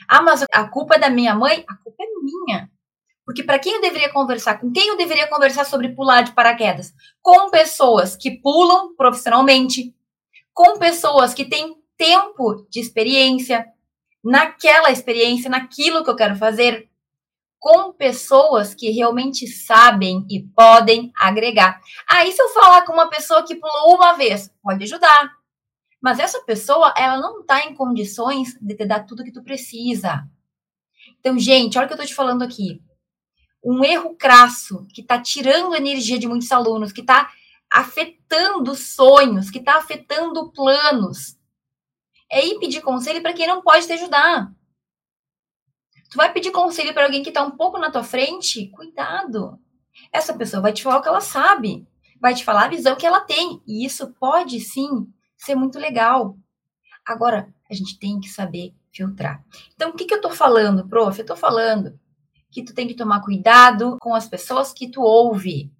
Ah, 0.08 0.22
mas 0.22 0.44
a 0.52 0.68
culpa 0.68 0.94
é 0.94 1.00
da 1.00 1.10
minha 1.10 1.34
mãe? 1.34 1.64
A 1.68 1.76
culpa 1.78 2.04
é 2.04 2.13
minha. 2.24 2.70
Porque 3.24 3.42
para 3.42 3.58
quem 3.58 3.74
eu 3.74 3.80
deveria 3.80 4.12
conversar? 4.12 4.60
Com 4.60 4.72
quem 4.72 4.88
eu 4.88 4.96
deveria 4.96 5.28
conversar 5.28 5.64
sobre 5.64 5.94
pular 5.94 6.22
de 6.22 6.32
paraquedas? 6.32 6.92
Com 7.22 7.50
pessoas 7.50 8.16
que 8.16 8.32
pulam 8.40 8.94
profissionalmente, 8.96 9.94
com 10.52 10.78
pessoas 10.78 11.32
que 11.32 11.44
têm 11.44 11.76
tempo 11.96 12.66
de 12.70 12.80
experiência 12.80 13.66
naquela 14.22 14.90
experiência, 14.90 15.50
naquilo 15.50 16.02
que 16.02 16.10
eu 16.10 16.16
quero 16.16 16.36
fazer, 16.36 16.88
com 17.58 17.92
pessoas 17.92 18.74
que 18.74 18.90
realmente 18.90 19.46
sabem 19.46 20.26
e 20.30 20.42
podem 20.54 21.10
agregar. 21.18 21.80
Aí, 22.10 22.30
se 22.30 22.40
eu 22.40 22.48
falar 22.50 22.84
com 22.84 22.92
uma 22.92 23.08
pessoa 23.08 23.42
que 23.42 23.54
pulou 23.54 23.96
uma 23.96 24.12
vez, 24.14 24.50
pode 24.62 24.84
ajudar. 24.84 25.32
Mas 26.00 26.18
essa 26.18 26.42
pessoa, 26.42 26.92
ela 26.96 27.18
não 27.18 27.40
está 27.40 27.64
em 27.66 27.74
condições 27.74 28.54
de 28.60 28.74
te 28.74 28.84
dar 28.84 29.06
tudo 29.06 29.24
que 29.24 29.32
tu 29.32 29.42
precisa. 29.42 30.28
Então, 31.24 31.38
gente, 31.38 31.78
olha 31.78 31.86
o 31.86 31.88
que 31.88 31.94
eu 31.94 31.96
estou 31.96 32.06
te 32.06 32.14
falando 32.14 32.42
aqui. 32.42 32.82
Um 33.64 33.82
erro 33.82 34.14
crasso 34.14 34.86
que 34.92 35.00
está 35.00 35.18
tirando 35.18 35.72
a 35.72 35.78
energia 35.78 36.18
de 36.18 36.28
muitos 36.28 36.52
alunos, 36.52 36.92
que 36.92 37.00
está 37.00 37.32
afetando 37.72 38.74
sonhos, 38.74 39.50
que 39.50 39.58
está 39.58 39.78
afetando 39.78 40.52
planos. 40.52 41.38
É 42.30 42.44
ir 42.44 42.58
pedir 42.58 42.82
conselho 42.82 43.22
para 43.22 43.32
quem 43.32 43.46
não 43.46 43.62
pode 43.62 43.86
te 43.86 43.94
ajudar. 43.94 44.52
Tu 46.10 46.16
vai 46.16 46.30
pedir 46.30 46.50
conselho 46.50 46.92
para 46.92 47.04
alguém 47.04 47.22
que 47.22 47.30
está 47.30 47.42
um 47.42 47.56
pouco 47.56 47.78
na 47.78 47.90
tua 47.90 48.04
frente? 48.04 48.68
Cuidado. 48.68 49.58
Essa 50.12 50.34
pessoa 50.34 50.60
vai 50.60 50.74
te 50.74 50.82
falar 50.82 50.98
o 50.98 51.02
que 51.02 51.08
ela 51.08 51.22
sabe, 51.22 51.88
vai 52.20 52.34
te 52.34 52.44
falar 52.44 52.66
a 52.66 52.68
visão 52.68 52.96
que 52.96 53.06
ela 53.06 53.22
tem, 53.22 53.62
e 53.66 53.86
isso 53.86 54.12
pode 54.20 54.60
sim 54.60 55.10
ser 55.38 55.54
muito 55.54 55.78
legal. 55.78 56.36
Agora, 57.06 57.48
a 57.70 57.74
gente 57.74 57.98
tem 57.98 58.20
que 58.20 58.28
saber 58.28 58.74
filtrar. 58.94 59.44
Então, 59.74 59.90
o 59.90 59.94
que, 59.94 60.04
que 60.04 60.14
eu 60.14 60.18
estou 60.18 60.30
falando, 60.32 60.88
prof? 60.88 61.18
Eu 61.18 61.22
estou 61.22 61.36
falando 61.36 61.98
que 62.50 62.64
tu 62.64 62.72
tem 62.72 62.86
que 62.86 62.94
tomar 62.94 63.20
cuidado 63.20 63.96
com 64.00 64.14
as 64.14 64.28
pessoas 64.28 64.72
que 64.72 64.88
tu 64.88 65.02
ouve. 65.02 65.72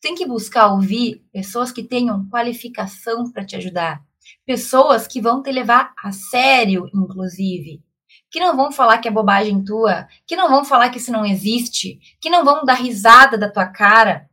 tem 0.00 0.14
que 0.14 0.26
buscar 0.26 0.72
ouvir 0.72 1.26
pessoas 1.32 1.72
que 1.72 1.82
tenham 1.82 2.28
qualificação 2.28 3.30
para 3.32 3.44
te 3.44 3.56
ajudar. 3.56 4.04
Pessoas 4.44 5.06
que 5.06 5.20
vão 5.20 5.42
te 5.42 5.50
levar 5.50 5.92
a 6.02 6.12
sério, 6.12 6.88
inclusive 6.94 7.82
que 8.30 8.40
não 8.40 8.56
vão 8.56 8.72
falar 8.72 8.98
que 8.98 9.08
é 9.08 9.10
bobagem 9.10 9.64
tua, 9.64 10.06
que 10.26 10.36
não 10.36 10.48
vão 10.48 10.64
falar 10.64 10.90
que 10.90 10.98
isso 10.98 11.12
não 11.12 11.24
existe, 11.24 11.98
que 12.20 12.28
não 12.28 12.44
vão 12.44 12.64
dar 12.64 12.74
risada 12.74 13.38
da 13.38 13.50
tua 13.50 13.66
cara, 13.66 14.28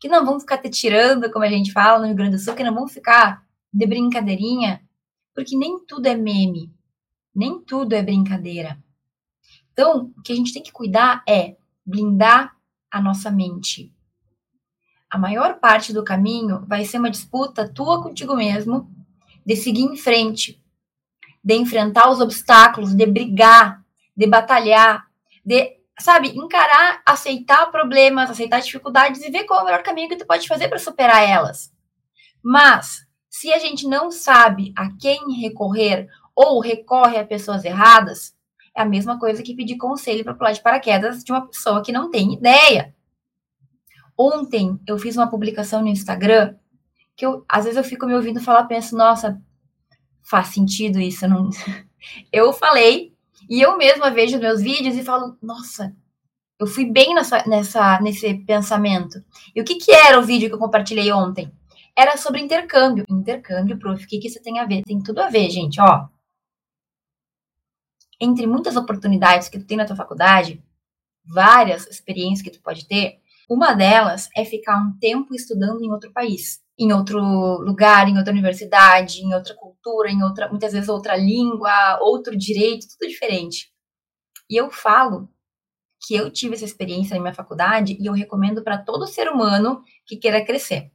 que 0.00 0.08
não 0.08 0.24
vão 0.24 0.40
ficar 0.40 0.58
te 0.58 0.68
tirando, 0.68 1.30
como 1.30 1.44
a 1.44 1.48
gente 1.48 1.72
fala 1.72 2.00
no 2.00 2.06
Rio 2.06 2.16
Grande 2.16 2.32
do 2.32 2.38
Sul, 2.38 2.54
que 2.54 2.64
não 2.64 2.74
vão 2.74 2.88
ficar 2.88 3.42
de 3.72 3.86
brincadeirinha, 3.86 4.83
porque 5.34 5.56
nem 5.56 5.84
tudo 5.84 6.06
é 6.06 6.14
meme, 6.14 6.72
nem 7.34 7.60
tudo 7.60 7.94
é 7.94 8.02
brincadeira. 8.02 8.78
Então, 9.72 10.12
o 10.16 10.22
que 10.22 10.32
a 10.32 10.36
gente 10.36 10.52
tem 10.52 10.62
que 10.62 10.72
cuidar 10.72 11.22
é 11.28 11.56
blindar 11.84 12.56
a 12.90 13.00
nossa 13.00 13.30
mente. 13.30 13.92
A 15.10 15.18
maior 15.18 15.58
parte 15.58 15.92
do 15.92 16.04
caminho 16.04 16.64
vai 16.66 16.84
ser 16.84 16.98
uma 16.98 17.10
disputa 17.10 17.68
tua 17.68 18.02
contigo 18.02 18.36
mesmo, 18.36 18.90
de 19.44 19.56
seguir 19.56 19.82
em 19.82 19.96
frente, 19.96 20.62
de 21.42 21.54
enfrentar 21.54 22.10
os 22.10 22.20
obstáculos, 22.20 22.94
de 22.94 23.04
brigar, 23.04 23.84
de 24.16 24.26
batalhar, 24.26 25.06
de, 25.44 25.76
sabe, 25.98 26.28
encarar, 26.28 27.02
aceitar 27.04 27.70
problemas, 27.70 28.30
aceitar 28.30 28.60
dificuldades 28.60 29.22
e 29.22 29.30
ver 29.30 29.44
qual 29.44 29.60
é 29.60 29.62
o 29.62 29.66
melhor 29.66 29.82
caminho 29.82 30.08
que 30.08 30.16
tu 30.16 30.26
pode 30.26 30.48
fazer 30.48 30.68
para 30.68 30.78
superar 30.78 31.28
elas. 31.28 31.72
Mas, 32.42 33.03
se 33.36 33.52
a 33.52 33.58
gente 33.58 33.88
não 33.88 34.12
sabe 34.12 34.72
a 34.76 34.92
quem 34.92 35.40
recorrer 35.40 36.08
ou 36.36 36.60
recorre 36.60 37.18
a 37.18 37.26
pessoas 37.26 37.64
erradas, 37.64 38.32
é 38.72 38.80
a 38.80 38.84
mesma 38.84 39.18
coisa 39.18 39.42
que 39.42 39.56
pedir 39.56 39.76
conselho 39.76 40.22
para 40.22 40.34
pular 40.34 40.52
de 40.52 40.62
paraquedas 40.62 41.24
de 41.24 41.32
uma 41.32 41.44
pessoa 41.44 41.82
que 41.82 41.90
não 41.90 42.12
tem 42.12 42.32
ideia. 42.32 42.94
Ontem 44.16 44.78
eu 44.86 44.96
fiz 44.96 45.16
uma 45.16 45.28
publicação 45.28 45.82
no 45.82 45.88
Instagram 45.88 46.54
que 47.16 47.26
eu, 47.26 47.44
às 47.48 47.64
vezes 47.64 47.76
eu 47.76 47.82
fico 47.82 48.06
me 48.06 48.14
ouvindo 48.14 48.40
falar, 48.40 48.64
penso, 48.66 48.96
nossa, 48.96 49.42
faz 50.22 50.48
sentido 50.54 51.00
isso. 51.00 51.24
Eu, 51.24 51.30
não... 51.30 51.50
eu 52.32 52.52
falei, 52.52 53.12
e 53.50 53.60
eu 53.60 53.76
mesma 53.76 54.12
vejo 54.12 54.38
meus 54.38 54.62
vídeos 54.62 54.94
e 54.94 55.02
falo, 55.02 55.36
nossa, 55.42 55.92
eu 56.56 56.68
fui 56.68 56.84
bem 56.84 57.12
nessa, 57.16 57.44
nessa, 57.48 58.00
nesse 58.00 58.32
pensamento. 58.46 59.24
E 59.56 59.60
o 59.60 59.64
que, 59.64 59.74
que 59.74 59.90
era 59.90 60.20
o 60.20 60.24
vídeo 60.24 60.48
que 60.48 60.54
eu 60.54 60.60
compartilhei 60.60 61.10
ontem? 61.10 61.52
Era 61.96 62.16
sobre 62.16 62.40
intercâmbio. 62.40 63.04
Intercâmbio, 63.08 63.78
prof, 63.78 64.04
o 64.04 64.08
que, 64.08 64.18
que 64.18 64.28
isso 64.28 64.42
tem 64.42 64.58
a 64.58 64.64
ver? 64.64 64.82
Tem 64.82 65.02
tudo 65.02 65.20
a 65.20 65.28
ver, 65.28 65.48
gente, 65.50 65.80
ó. 65.80 66.08
Entre 68.20 68.46
muitas 68.46 68.76
oportunidades 68.76 69.48
que 69.48 69.58
tu 69.58 69.66
tem 69.66 69.76
na 69.76 69.86
tua 69.86 69.96
faculdade, 69.96 70.62
várias 71.24 71.86
experiências 71.86 72.42
que 72.42 72.50
tu 72.50 72.62
pode 72.62 72.86
ter, 72.86 73.20
uma 73.48 73.74
delas 73.74 74.28
é 74.36 74.44
ficar 74.44 74.78
um 74.78 74.96
tempo 74.98 75.34
estudando 75.34 75.82
em 75.82 75.90
outro 75.90 76.12
país 76.12 76.64
em 76.78 76.92
outro 76.92 77.18
lugar, 77.18 78.08
em 78.08 78.18
outra 78.18 78.32
universidade, 78.32 79.22
em 79.22 79.32
outra 79.34 79.54
cultura, 79.54 80.10
em 80.10 80.22
outra, 80.22 80.48
muitas 80.48 80.72
vezes 80.72 80.88
outra 80.88 81.16
língua, 81.16 81.98
outro 82.00 82.36
direito, 82.36 82.86
tudo 82.88 83.08
diferente. 83.08 83.72
E 84.50 84.56
eu 84.56 84.70
falo 84.70 85.28
que 86.06 86.14
eu 86.14 86.30
tive 86.30 86.54
essa 86.54 86.64
experiência 86.64 87.14
na 87.16 87.22
minha 87.22 87.34
faculdade 87.34 87.96
e 87.98 88.06
eu 88.06 88.12
recomendo 88.12 88.62
para 88.62 88.78
todo 88.78 89.06
ser 89.06 89.28
humano 89.28 89.82
que 90.06 90.16
queira 90.16 90.44
crescer. 90.44 90.92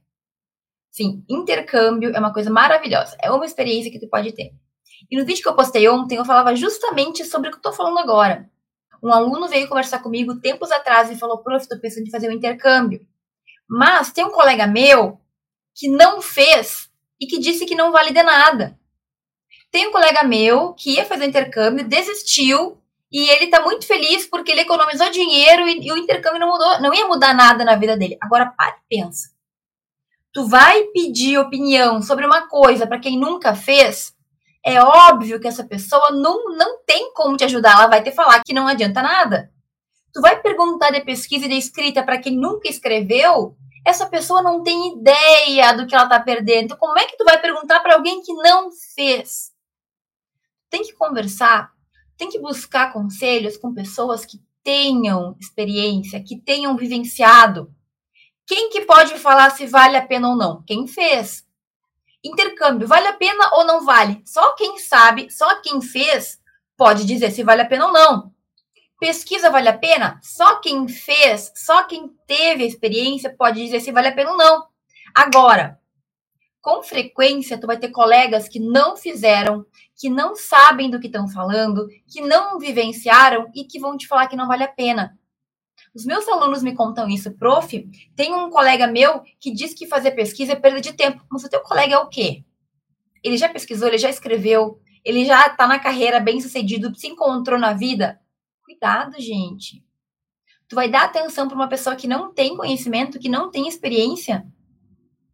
Sim, 0.90 1.24
intercâmbio 1.28 2.14
é 2.14 2.18
uma 2.18 2.32
coisa 2.32 2.50
maravilhosa, 2.50 3.16
é 3.22 3.30
uma 3.30 3.46
experiência 3.46 3.90
que 3.90 4.00
tu 4.00 4.08
pode 4.08 4.32
ter. 4.32 4.52
E 5.10 5.16
no 5.16 5.24
vídeo 5.24 5.42
que 5.42 5.48
eu 5.48 5.54
postei 5.54 5.88
ontem, 5.88 6.16
eu 6.16 6.24
falava 6.24 6.54
justamente 6.54 7.24
sobre 7.24 7.48
o 7.48 7.52
que 7.52 7.58
eu 7.58 7.62
tô 7.62 7.72
falando 7.72 7.98
agora. 7.98 8.50
Um 9.02 9.12
aluno 9.12 9.48
veio 9.48 9.68
conversar 9.68 10.00
comigo 10.00 10.40
tempos 10.40 10.70
atrás 10.70 11.10
e 11.10 11.16
falou: 11.16 11.42
Prof, 11.42 11.66
tô 11.66 11.78
pensando 11.78 12.06
em 12.06 12.10
fazer 12.10 12.28
um 12.28 12.32
intercâmbio. 12.32 13.00
Mas 13.68 14.12
tem 14.12 14.24
um 14.24 14.30
colega 14.30 14.66
meu 14.66 15.18
que 15.74 15.88
não 15.88 16.20
fez 16.20 16.90
e 17.20 17.26
que 17.26 17.38
disse 17.38 17.64
que 17.64 17.74
não 17.74 17.92
vale 17.92 18.12
de 18.12 18.22
nada. 18.22 18.78
Tem 19.70 19.86
um 19.86 19.92
colega 19.92 20.24
meu 20.24 20.74
que 20.74 20.96
ia 20.96 21.04
fazer 21.06 21.26
intercâmbio, 21.26 21.88
desistiu 21.88 22.78
e 23.12 23.28
ele 23.30 23.44
está 23.44 23.62
muito 23.62 23.86
feliz 23.86 24.26
porque 24.26 24.50
ele 24.52 24.62
economizou 24.62 25.10
dinheiro 25.10 25.66
e, 25.68 25.86
e, 25.86 25.92
o 25.92 25.96
intercâmbio 25.96 26.40
não 26.40 26.48
mudou, 26.48 26.80
não 26.80 26.94
ia 26.94 27.06
mudar 27.06 27.34
nada 27.34 27.64
na 27.64 27.76
vida 27.76 27.96
dele. 27.96 28.18
Agora 28.20 28.46
para 28.56 28.76
e 28.76 28.96
pensa. 28.96 29.30
Tu 30.32 30.46
vai 30.46 30.84
pedir 30.84 31.38
opinião 31.38 32.02
sobre 32.02 32.24
uma 32.24 32.48
coisa 32.48 32.86
para 32.86 33.00
quem 33.00 33.18
nunca 33.18 33.54
fez? 33.54 34.14
é 34.64 34.80
óbvio 34.82 35.40
que 35.40 35.48
essa 35.48 35.64
pessoa 35.64 36.10
não, 36.10 36.56
não 36.56 36.82
tem 36.84 37.12
como 37.14 37.36
te 37.36 37.44
ajudar, 37.44 37.72
ela 37.72 37.86
vai 37.86 38.02
te 38.02 38.12
falar 38.12 38.42
que 38.44 38.52
não 38.52 38.66
adianta 38.66 39.02
nada. 39.02 39.50
Tu 40.12 40.20
vai 40.20 40.40
perguntar 40.40 40.90
de 40.90 41.00
pesquisa 41.02 41.46
e 41.46 41.48
de 41.48 41.54
escrita 41.54 42.02
para 42.02 42.18
quem 42.18 42.36
nunca 42.36 42.68
escreveu, 42.68 43.56
essa 43.86 44.06
pessoa 44.06 44.42
não 44.42 44.62
tem 44.62 44.98
ideia 44.98 45.72
do 45.72 45.86
que 45.86 45.94
ela 45.94 46.04
está 46.04 46.20
perdendo. 46.20 46.64
Então, 46.64 46.76
como 46.76 46.98
é 46.98 47.06
que 47.06 47.16
tu 47.16 47.24
vai 47.24 47.40
perguntar 47.40 47.80
para 47.80 47.94
alguém 47.94 48.20
que 48.22 48.32
não 48.34 48.70
fez? 48.94 49.52
Tem 50.68 50.82
que 50.82 50.92
conversar, 50.92 51.70
tem 52.16 52.28
que 52.28 52.38
buscar 52.38 52.92
conselhos 52.92 53.56
com 53.56 53.72
pessoas 53.72 54.26
que 54.26 54.38
tenham 54.62 55.36
experiência, 55.40 56.22
que 56.22 56.38
tenham 56.38 56.76
vivenciado. 56.76 57.74
Quem 58.50 58.68
que 58.68 58.80
pode 58.80 59.16
falar 59.16 59.50
se 59.50 59.64
vale 59.64 59.96
a 59.96 60.04
pena 60.04 60.30
ou 60.30 60.34
não? 60.34 60.60
Quem 60.62 60.84
fez. 60.88 61.46
Intercâmbio, 62.22 62.88
vale 62.88 63.06
a 63.06 63.12
pena 63.12 63.48
ou 63.52 63.64
não 63.64 63.84
vale? 63.84 64.20
Só 64.26 64.56
quem 64.56 64.76
sabe, 64.76 65.30
só 65.30 65.60
quem 65.62 65.80
fez 65.80 66.36
pode 66.76 67.04
dizer 67.04 67.30
se 67.30 67.44
vale 67.44 67.62
a 67.62 67.64
pena 67.64 67.86
ou 67.86 67.92
não. 67.92 68.34
Pesquisa 68.98 69.50
vale 69.50 69.68
a 69.68 69.78
pena? 69.78 70.18
Só 70.20 70.56
quem 70.56 70.88
fez, 70.88 71.52
só 71.54 71.84
quem 71.84 72.08
teve 72.26 72.64
a 72.64 72.66
experiência 72.66 73.32
pode 73.38 73.62
dizer 73.62 73.78
se 73.78 73.92
vale 73.92 74.08
a 74.08 74.12
pena 74.12 74.32
ou 74.32 74.36
não. 74.36 74.66
Agora, 75.14 75.78
com 76.60 76.82
frequência, 76.82 77.56
tu 77.56 77.68
vai 77.68 77.78
ter 77.78 77.90
colegas 77.90 78.48
que 78.48 78.58
não 78.58 78.96
fizeram, 78.96 79.64
que 79.96 80.10
não 80.10 80.34
sabem 80.34 80.90
do 80.90 80.98
que 80.98 81.06
estão 81.06 81.28
falando, 81.28 81.86
que 82.08 82.20
não 82.20 82.58
vivenciaram 82.58 83.48
e 83.54 83.62
que 83.62 83.78
vão 83.78 83.96
te 83.96 84.08
falar 84.08 84.26
que 84.26 84.34
não 84.34 84.48
vale 84.48 84.64
a 84.64 84.68
pena. 84.68 85.16
Os 85.94 86.04
meus 86.04 86.28
alunos 86.28 86.62
me 86.62 86.74
contam 86.74 87.08
isso, 87.08 87.32
prof. 87.32 87.88
Tem 88.14 88.32
um 88.32 88.48
colega 88.48 88.86
meu 88.86 89.22
que 89.40 89.52
diz 89.52 89.74
que 89.74 89.86
fazer 89.86 90.12
pesquisa 90.12 90.52
é 90.52 90.56
perda 90.56 90.80
de 90.80 90.92
tempo. 90.92 91.24
Mas 91.30 91.44
o 91.44 91.48
teu 91.48 91.60
colega 91.60 91.94
é 91.94 91.98
o 91.98 92.08
quê? 92.08 92.44
Ele 93.22 93.36
já 93.36 93.48
pesquisou, 93.48 93.88
ele 93.88 93.98
já 93.98 94.08
escreveu, 94.08 94.80
ele 95.04 95.24
já 95.24 95.46
está 95.46 95.66
na 95.66 95.78
carreira 95.78 96.20
bem 96.20 96.40
sucedido, 96.40 96.94
se 96.94 97.08
encontrou 97.08 97.58
na 97.58 97.72
vida. 97.72 98.20
Cuidado, 98.64 99.20
gente. 99.20 99.84
Tu 100.68 100.76
vai 100.76 100.88
dar 100.88 101.04
atenção 101.04 101.48
para 101.48 101.56
uma 101.56 101.68
pessoa 101.68 101.96
que 101.96 102.06
não 102.06 102.32
tem 102.32 102.56
conhecimento, 102.56 103.18
que 103.18 103.28
não 103.28 103.50
tem 103.50 103.66
experiência, 103.66 104.46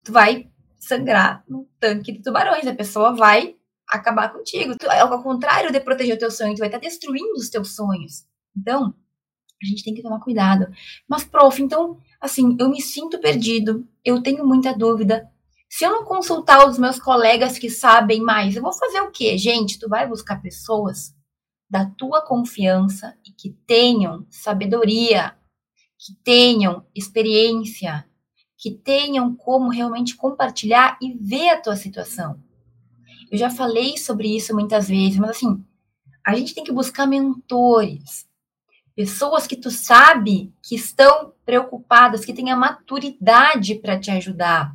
tu 0.02 0.10
vai 0.10 0.48
sangrar 0.78 1.44
no 1.46 1.68
tanque 1.78 2.12
de 2.12 2.22
tubarões. 2.22 2.66
A 2.66 2.74
pessoa 2.74 3.14
vai 3.14 3.56
acabar 3.88 4.32
contigo. 4.32 4.76
Tu, 4.78 4.90
ao 4.90 5.22
contrário 5.22 5.70
de 5.70 5.80
proteger 5.80 6.16
o 6.16 6.18
teu 6.18 6.30
sonho, 6.30 6.54
tu 6.54 6.60
vai 6.60 6.68
estar 6.68 6.78
destruindo 6.78 7.34
os 7.34 7.50
teus 7.50 7.74
sonhos. 7.74 8.24
Então, 8.56 8.94
a 9.62 9.66
gente 9.66 9.82
tem 9.82 9.94
que 9.94 10.02
tomar 10.02 10.20
cuidado. 10.20 10.66
Mas, 11.08 11.24
prof, 11.24 11.62
então, 11.62 11.98
assim, 12.20 12.56
eu 12.58 12.68
me 12.68 12.80
sinto 12.80 13.20
perdido, 13.20 13.86
eu 14.04 14.22
tenho 14.22 14.46
muita 14.46 14.76
dúvida. 14.76 15.30
Se 15.68 15.84
eu 15.84 15.90
não 15.90 16.04
consultar 16.04 16.68
os 16.68 16.78
meus 16.78 16.98
colegas 16.98 17.58
que 17.58 17.68
sabem 17.70 18.20
mais, 18.20 18.54
eu 18.54 18.62
vou 18.62 18.72
fazer 18.72 19.00
o 19.00 19.10
quê? 19.10 19.36
Gente, 19.36 19.78
tu 19.78 19.88
vai 19.88 20.06
buscar 20.06 20.40
pessoas 20.40 21.14
da 21.68 21.84
tua 21.84 22.24
confiança 22.24 23.16
e 23.26 23.32
que 23.32 23.50
tenham 23.66 24.26
sabedoria, 24.30 25.34
que 25.98 26.14
tenham 26.22 26.86
experiência, 26.94 28.06
que 28.56 28.70
tenham 28.70 29.34
como 29.34 29.70
realmente 29.70 30.16
compartilhar 30.16 30.96
e 31.02 31.14
ver 31.14 31.50
a 31.50 31.60
tua 31.60 31.76
situação. 31.76 32.40
Eu 33.30 33.36
já 33.36 33.50
falei 33.50 33.98
sobre 33.98 34.34
isso 34.36 34.54
muitas 34.54 34.88
vezes, 34.88 35.18
mas 35.18 35.30
assim, 35.30 35.64
a 36.24 36.34
gente 36.34 36.54
tem 36.54 36.62
que 36.62 36.72
buscar 36.72 37.06
mentores, 37.06 38.26
pessoas 38.96 39.46
que 39.46 39.56
tu 39.56 39.70
sabe 39.70 40.50
que 40.62 40.74
estão 40.74 41.34
preocupadas, 41.44 42.24
que 42.24 42.32
têm 42.32 42.50
a 42.50 42.56
maturidade 42.56 43.74
para 43.74 44.00
te 44.00 44.10
ajudar. 44.10 44.74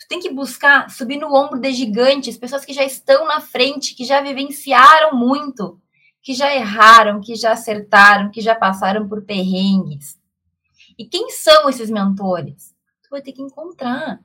Tu 0.00 0.08
tem 0.08 0.18
que 0.18 0.32
buscar 0.32 0.90
subir 0.90 1.18
no 1.18 1.34
ombro 1.34 1.60
de 1.60 1.70
gigantes, 1.70 2.38
pessoas 2.38 2.64
que 2.64 2.72
já 2.72 2.82
estão 2.82 3.26
na 3.26 3.40
frente, 3.40 3.94
que 3.94 4.04
já 4.04 4.22
vivenciaram 4.22 5.14
muito, 5.14 5.78
que 6.22 6.32
já 6.32 6.54
erraram, 6.54 7.20
que 7.20 7.34
já 7.34 7.52
acertaram, 7.52 8.30
que 8.30 8.40
já 8.40 8.54
passaram 8.54 9.06
por 9.06 9.22
perrengues. 9.22 10.18
E 10.98 11.04
quem 11.04 11.30
são 11.30 11.68
esses 11.68 11.90
mentores? 11.90 12.74
Tu 13.02 13.10
vai 13.10 13.20
ter 13.20 13.32
que 13.32 13.42
encontrar. 13.42 14.20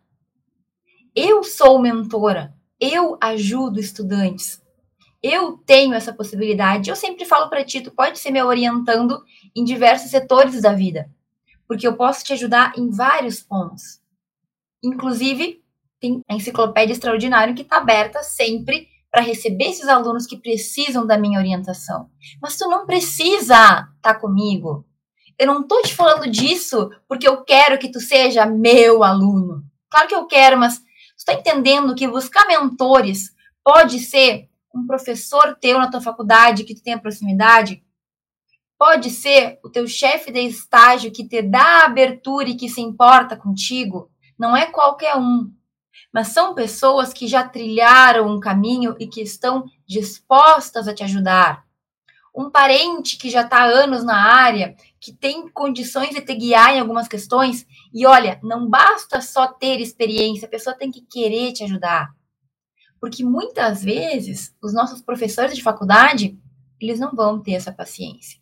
Eu 1.13 1.43
sou 1.43 1.77
mentora, 1.77 2.53
eu 2.79 3.17
ajudo 3.19 3.79
estudantes 3.79 4.61
eu 5.21 5.57
tenho 5.65 5.93
essa 5.93 6.13
possibilidade. 6.13 6.89
Eu 6.89 6.95
sempre 6.95 7.25
falo 7.25 7.49
para 7.49 7.63
ti, 7.63 7.81
tu 7.81 7.91
pode 7.91 8.17
ser 8.19 8.31
me 8.31 8.41
orientando 8.41 9.21
em 9.55 9.63
diversos 9.63 10.11
setores 10.11 10.61
da 10.61 10.73
vida, 10.73 11.09
porque 11.67 11.87
eu 11.87 11.95
posso 11.95 12.23
te 12.23 12.33
ajudar 12.33 12.73
em 12.77 12.89
vários 12.89 13.41
pontos. 13.41 14.01
Inclusive, 14.83 15.61
tem 15.99 16.21
a 16.29 16.35
enciclopédia 16.35 16.93
extraordinária 16.93 17.53
que 17.53 17.61
está 17.61 17.77
aberta 17.77 18.23
sempre 18.23 18.87
para 19.11 19.21
receber 19.21 19.65
esses 19.65 19.87
alunos 19.87 20.25
que 20.25 20.37
precisam 20.37 21.05
da 21.05 21.17
minha 21.17 21.39
orientação. 21.39 22.09
Mas 22.41 22.57
tu 22.57 22.69
não 22.69 22.85
precisa 22.85 23.55
estar 23.55 23.95
tá 24.01 24.15
comigo. 24.15 24.85
Eu 25.37 25.47
não 25.47 25.61
estou 25.61 25.81
te 25.81 25.95
falando 25.95 26.29
disso 26.29 26.89
porque 27.07 27.27
eu 27.27 27.43
quero 27.43 27.77
que 27.79 27.91
tu 27.91 27.99
seja 27.99 28.45
meu 28.45 29.03
aluno. 29.03 29.63
Claro 29.89 30.07
que 30.07 30.15
eu 30.15 30.27
quero, 30.27 30.57
mas 30.57 30.79
tu 30.79 30.85
está 31.17 31.33
entendendo 31.33 31.95
que 31.95 32.07
buscar 32.07 32.45
mentores 32.45 33.33
pode 33.63 33.99
ser 33.99 34.48
um 34.73 34.85
professor 34.85 35.55
teu 35.59 35.79
na 35.79 35.89
tua 35.89 36.01
faculdade 36.01 36.63
que 36.63 36.75
tu 36.75 36.83
tenha 36.83 36.99
proximidade, 36.99 37.83
pode 38.77 39.09
ser 39.09 39.59
o 39.63 39.69
teu 39.69 39.87
chefe 39.87 40.31
de 40.31 40.39
estágio 40.39 41.11
que 41.11 41.27
te 41.27 41.41
dá 41.41 41.85
abertura 41.85 42.49
e 42.49 42.55
que 42.55 42.69
se 42.69 42.79
importa 42.79 43.35
contigo, 43.35 44.09
não 44.37 44.55
é 44.55 44.67
qualquer 44.67 45.17
um, 45.17 45.51
mas 46.13 46.29
são 46.29 46.55
pessoas 46.55 47.11
que 47.11 47.27
já 47.27 47.47
trilharam 47.47 48.33
um 48.33 48.39
caminho 48.39 48.95
e 48.99 49.07
que 49.07 49.21
estão 49.21 49.65
dispostas 49.85 50.87
a 50.87 50.93
te 50.93 51.03
ajudar. 51.03 51.67
Um 52.33 52.49
parente 52.49 53.17
que 53.17 53.29
já 53.29 53.41
está 53.41 53.63
há 53.63 53.65
anos 53.65 54.03
na 54.03 54.15
área, 54.15 54.75
que 54.99 55.11
tem 55.11 55.49
condições 55.49 56.11
de 56.11 56.21
te 56.21 56.33
guiar 56.33 56.73
em 56.73 56.79
algumas 56.79 57.07
questões, 57.07 57.65
e 57.93 58.05
olha, 58.05 58.39
não 58.41 58.69
basta 58.69 59.19
só 59.19 59.47
ter 59.47 59.81
experiência, 59.81 60.45
a 60.45 60.49
pessoa 60.49 60.75
tem 60.75 60.89
que 60.89 61.01
querer 61.01 61.51
te 61.51 61.63
ajudar. 61.63 62.09
Porque 62.99 63.23
muitas 63.23 63.83
vezes 63.83 64.55
os 64.61 64.73
nossos 64.73 65.01
professores 65.01 65.55
de 65.55 65.63
faculdade, 65.63 66.37
eles 66.79 66.99
não 66.99 67.11
vão 67.11 67.39
ter 67.39 67.53
essa 67.53 67.71
paciência. 67.71 68.39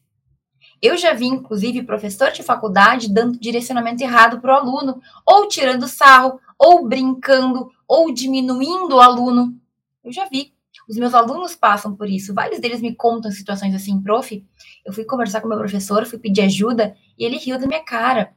Eu 0.81 0.95
já 0.95 1.13
vi, 1.13 1.25
inclusive, 1.25 1.83
professor 1.83 2.31
de 2.31 2.43
faculdade 2.43 3.11
dando 3.11 3.39
direcionamento 3.39 4.03
errado 4.03 4.39
para 4.39 4.53
o 4.53 4.57
aluno, 4.57 5.01
ou 5.25 5.47
tirando 5.47 5.87
sarro, 5.87 6.39
ou 6.57 6.87
brincando, 6.87 7.71
ou 7.87 8.13
diminuindo 8.13 8.95
o 8.95 9.01
aluno. 9.01 9.59
Eu 10.03 10.11
já 10.11 10.27
vi. 10.27 10.53
Os 10.87 10.95
meus 10.95 11.13
alunos 11.13 11.55
passam 11.55 11.95
por 11.95 12.07
isso. 12.09 12.33
Vários 12.33 12.59
deles 12.59 12.79
me 12.79 12.95
contam 12.95 13.31
situações 13.31 13.73
assim, 13.75 14.01
prof. 14.01 14.45
Eu 14.85 14.93
fui 14.93 15.03
conversar 15.03 15.41
com 15.41 15.47
meu 15.47 15.57
professor, 15.57 16.05
fui 16.05 16.19
pedir 16.19 16.41
ajuda 16.41 16.95
e 17.17 17.25
ele 17.25 17.37
riu 17.37 17.59
da 17.59 17.67
minha 17.67 17.83
cara. 17.83 18.33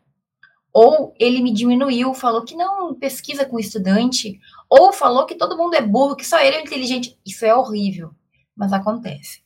Ou 0.72 1.14
ele 1.18 1.42
me 1.42 1.52
diminuiu, 1.52 2.14
falou 2.14 2.44
que 2.44 2.56
não 2.56 2.94
pesquisa 2.94 3.44
com 3.44 3.58
estudante, 3.58 4.40
ou 4.70 4.92
falou 4.92 5.26
que 5.26 5.34
todo 5.34 5.56
mundo 5.56 5.74
é 5.74 5.82
burro, 5.82 6.14
que 6.14 6.24
só 6.26 6.38
ele 6.38 6.56
é 6.56 6.62
inteligente. 6.62 7.18
Isso 7.26 7.44
é 7.44 7.52
horrível, 7.52 8.12
mas 8.56 8.72
acontece. 8.72 9.42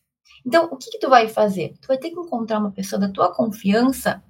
Então, 0.46 0.66
o 0.70 0.76
que, 0.76 0.90
que 0.90 0.98
tu 0.98 1.08
vai 1.08 1.28
fazer? 1.28 1.74
Tu 1.80 1.88
vai 1.88 1.96
ter 1.96 2.10
que 2.10 2.20
encontrar 2.20 2.58
uma 2.58 2.70
pessoa 2.70 3.00
da 3.00 3.08
tua 3.08 3.32
confiança 3.32 4.22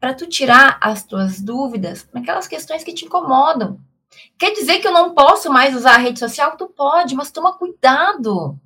para 0.00 0.12
tu 0.12 0.26
tirar 0.26 0.78
as 0.82 1.04
tuas 1.04 1.40
dúvidas 1.40 2.08
naquelas 2.12 2.48
questões 2.48 2.82
que 2.82 2.92
te 2.92 3.04
incomodam. 3.04 3.78
Quer 4.36 4.52
dizer 4.52 4.80
que 4.80 4.88
eu 4.88 4.92
não 4.92 5.14
posso 5.14 5.50
mais 5.50 5.74
usar 5.76 5.94
a 5.94 5.98
rede 5.98 6.18
social? 6.18 6.56
Tu 6.56 6.66
pode, 6.68 7.14
mas 7.14 7.30
toma 7.30 7.56
cuidado. 7.56 8.58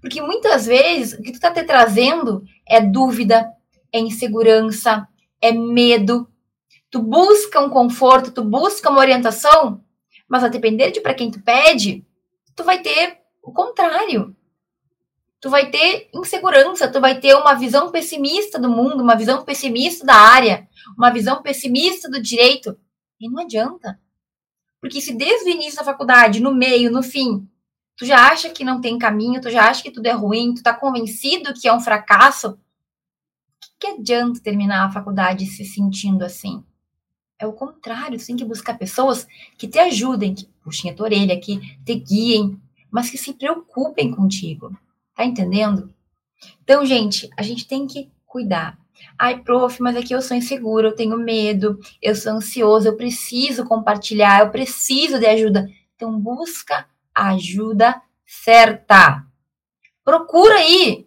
Porque 0.00 0.20
muitas 0.20 0.66
vezes 0.66 1.18
o 1.18 1.22
que 1.22 1.30
tu 1.30 1.36
está 1.36 1.50
te 1.50 1.62
trazendo 1.62 2.42
é 2.68 2.80
dúvida, 2.80 3.50
é 3.92 4.00
insegurança, 4.00 5.06
é 5.40 5.52
medo, 5.52 6.28
tu 6.90 7.00
busca 7.00 7.60
um 7.60 7.70
conforto, 7.70 8.32
tu 8.32 8.42
busca 8.42 8.90
uma 8.90 9.00
orientação, 9.00 9.83
mas 10.34 10.42
a 10.42 10.48
depender 10.48 10.90
de 10.90 11.00
para 11.00 11.14
quem 11.14 11.30
tu 11.30 11.40
pede, 11.40 12.04
tu 12.56 12.64
vai 12.64 12.82
ter 12.82 13.20
o 13.40 13.52
contrário. 13.52 14.34
Tu 15.40 15.48
vai 15.48 15.70
ter 15.70 16.10
insegurança, 16.12 16.90
tu 16.90 17.00
vai 17.00 17.20
ter 17.20 17.36
uma 17.36 17.54
visão 17.54 17.92
pessimista 17.92 18.58
do 18.58 18.68
mundo, 18.68 19.00
uma 19.00 19.14
visão 19.14 19.44
pessimista 19.44 20.04
da 20.04 20.16
área, 20.16 20.68
uma 20.98 21.12
visão 21.12 21.40
pessimista 21.40 22.10
do 22.10 22.20
direito. 22.20 22.76
E 23.20 23.30
não 23.30 23.44
adianta. 23.44 24.00
Porque 24.80 25.00
se 25.00 25.14
desde 25.14 25.48
o 25.48 25.54
início 25.54 25.76
da 25.76 25.84
faculdade, 25.84 26.40
no 26.40 26.52
meio, 26.52 26.90
no 26.90 27.04
fim, 27.04 27.48
tu 27.96 28.04
já 28.04 28.26
acha 28.28 28.50
que 28.50 28.64
não 28.64 28.80
tem 28.80 28.98
caminho, 28.98 29.40
tu 29.40 29.50
já 29.50 29.68
acha 29.68 29.84
que 29.84 29.92
tudo 29.92 30.06
é 30.06 30.12
ruim, 30.12 30.52
tu 30.52 30.64
tá 30.64 30.74
convencido 30.74 31.54
que 31.54 31.68
é 31.68 31.72
um 31.72 31.78
fracasso, 31.78 32.48
o 32.48 32.58
que, 33.60 33.68
que 33.78 33.86
adianta 33.86 34.42
terminar 34.42 34.84
a 34.84 34.90
faculdade 34.90 35.46
se 35.46 35.64
sentindo 35.64 36.24
assim? 36.24 36.64
É 37.44 37.46
o 37.46 37.52
contrário, 37.52 38.18
você 38.18 38.28
tem 38.28 38.36
que 38.36 38.44
buscar 38.44 38.78
pessoas 38.78 39.28
que 39.58 39.68
te 39.68 39.78
ajudem, 39.78 40.34
que 40.34 40.48
puxem 40.62 40.90
a 40.90 40.94
tua 40.94 41.04
orelha, 41.04 41.38
que 41.38 41.60
te 41.84 41.94
guiem, 41.94 42.58
mas 42.90 43.10
que 43.10 43.18
se 43.18 43.34
preocupem 43.34 44.10
contigo. 44.10 44.74
Tá 45.14 45.26
entendendo? 45.26 45.92
Então, 46.62 46.86
gente, 46.86 47.28
a 47.36 47.42
gente 47.42 47.68
tem 47.68 47.86
que 47.86 48.10
cuidar. 48.24 48.78
Ai, 49.18 49.42
prof, 49.42 49.78
mas 49.82 49.94
aqui 49.94 50.14
eu 50.14 50.22
sou 50.22 50.34
insegura, 50.34 50.88
eu 50.88 50.96
tenho 50.96 51.18
medo, 51.18 51.78
eu 52.00 52.14
sou 52.14 52.32
ansioso, 52.32 52.88
eu 52.88 52.96
preciso 52.96 53.66
compartilhar, 53.66 54.40
eu 54.40 54.50
preciso 54.50 55.18
de 55.18 55.26
ajuda. 55.26 55.68
Então, 55.94 56.18
busca 56.18 56.86
ajuda 57.14 58.00
certa. 58.24 59.22
Procura 60.02 60.54
aí. 60.54 61.06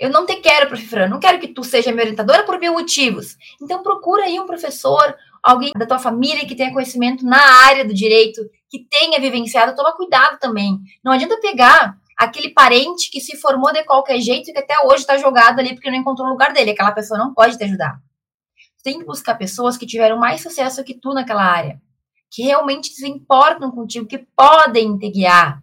Eu 0.00 0.08
não 0.08 0.24
te 0.24 0.36
quero, 0.36 0.66
professora, 0.66 1.06
não 1.06 1.20
quero 1.20 1.38
que 1.38 1.48
tu 1.48 1.62
seja 1.62 1.92
minha 1.92 2.04
orientadora 2.04 2.42
por 2.44 2.58
mil 2.58 2.72
motivos. 2.72 3.36
Então 3.60 3.82
procura 3.82 4.24
aí 4.24 4.40
um 4.40 4.46
professor, 4.46 5.14
alguém 5.42 5.72
da 5.76 5.84
tua 5.84 5.98
família 5.98 6.46
que 6.46 6.54
tenha 6.54 6.72
conhecimento 6.72 7.22
na 7.22 7.38
área 7.66 7.84
do 7.84 7.92
direito, 7.92 8.40
que 8.70 8.78
tenha 8.78 9.20
vivenciado, 9.20 9.76
toma 9.76 9.94
cuidado 9.94 10.38
também. 10.38 10.78
Não 11.04 11.12
adianta 11.12 11.38
pegar 11.42 11.98
aquele 12.16 12.48
parente 12.48 13.10
que 13.10 13.20
se 13.20 13.36
formou 13.36 13.74
de 13.74 13.84
qualquer 13.84 14.18
jeito 14.20 14.48
e 14.48 14.54
que 14.54 14.58
até 14.58 14.74
hoje 14.86 15.02
está 15.02 15.18
jogado 15.18 15.58
ali 15.58 15.74
porque 15.74 15.90
não 15.90 15.98
encontrou 15.98 16.28
o 16.28 16.30
lugar 16.30 16.54
dele. 16.54 16.70
Aquela 16.70 16.92
pessoa 16.92 17.18
não 17.18 17.34
pode 17.34 17.58
te 17.58 17.64
ajudar. 17.64 18.00
tem 18.82 19.00
que 19.00 19.04
buscar 19.04 19.34
pessoas 19.34 19.76
que 19.76 19.84
tiveram 19.84 20.16
mais 20.16 20.40
sucesso 20.40 20.82
que 20.82 20.94
tu 20.94 21.12
naquela 21.12 21.44
área, 21.44 21.78
que 22.30 22.42
realmente 22.42 22.88
se 22.88 23.06
importam 23.06 23.70
contigo, 23.70 24.06
que 24.06 24.26
podem 24.34 24.96
te 24.96 25.10
guiar. 25.10 25.62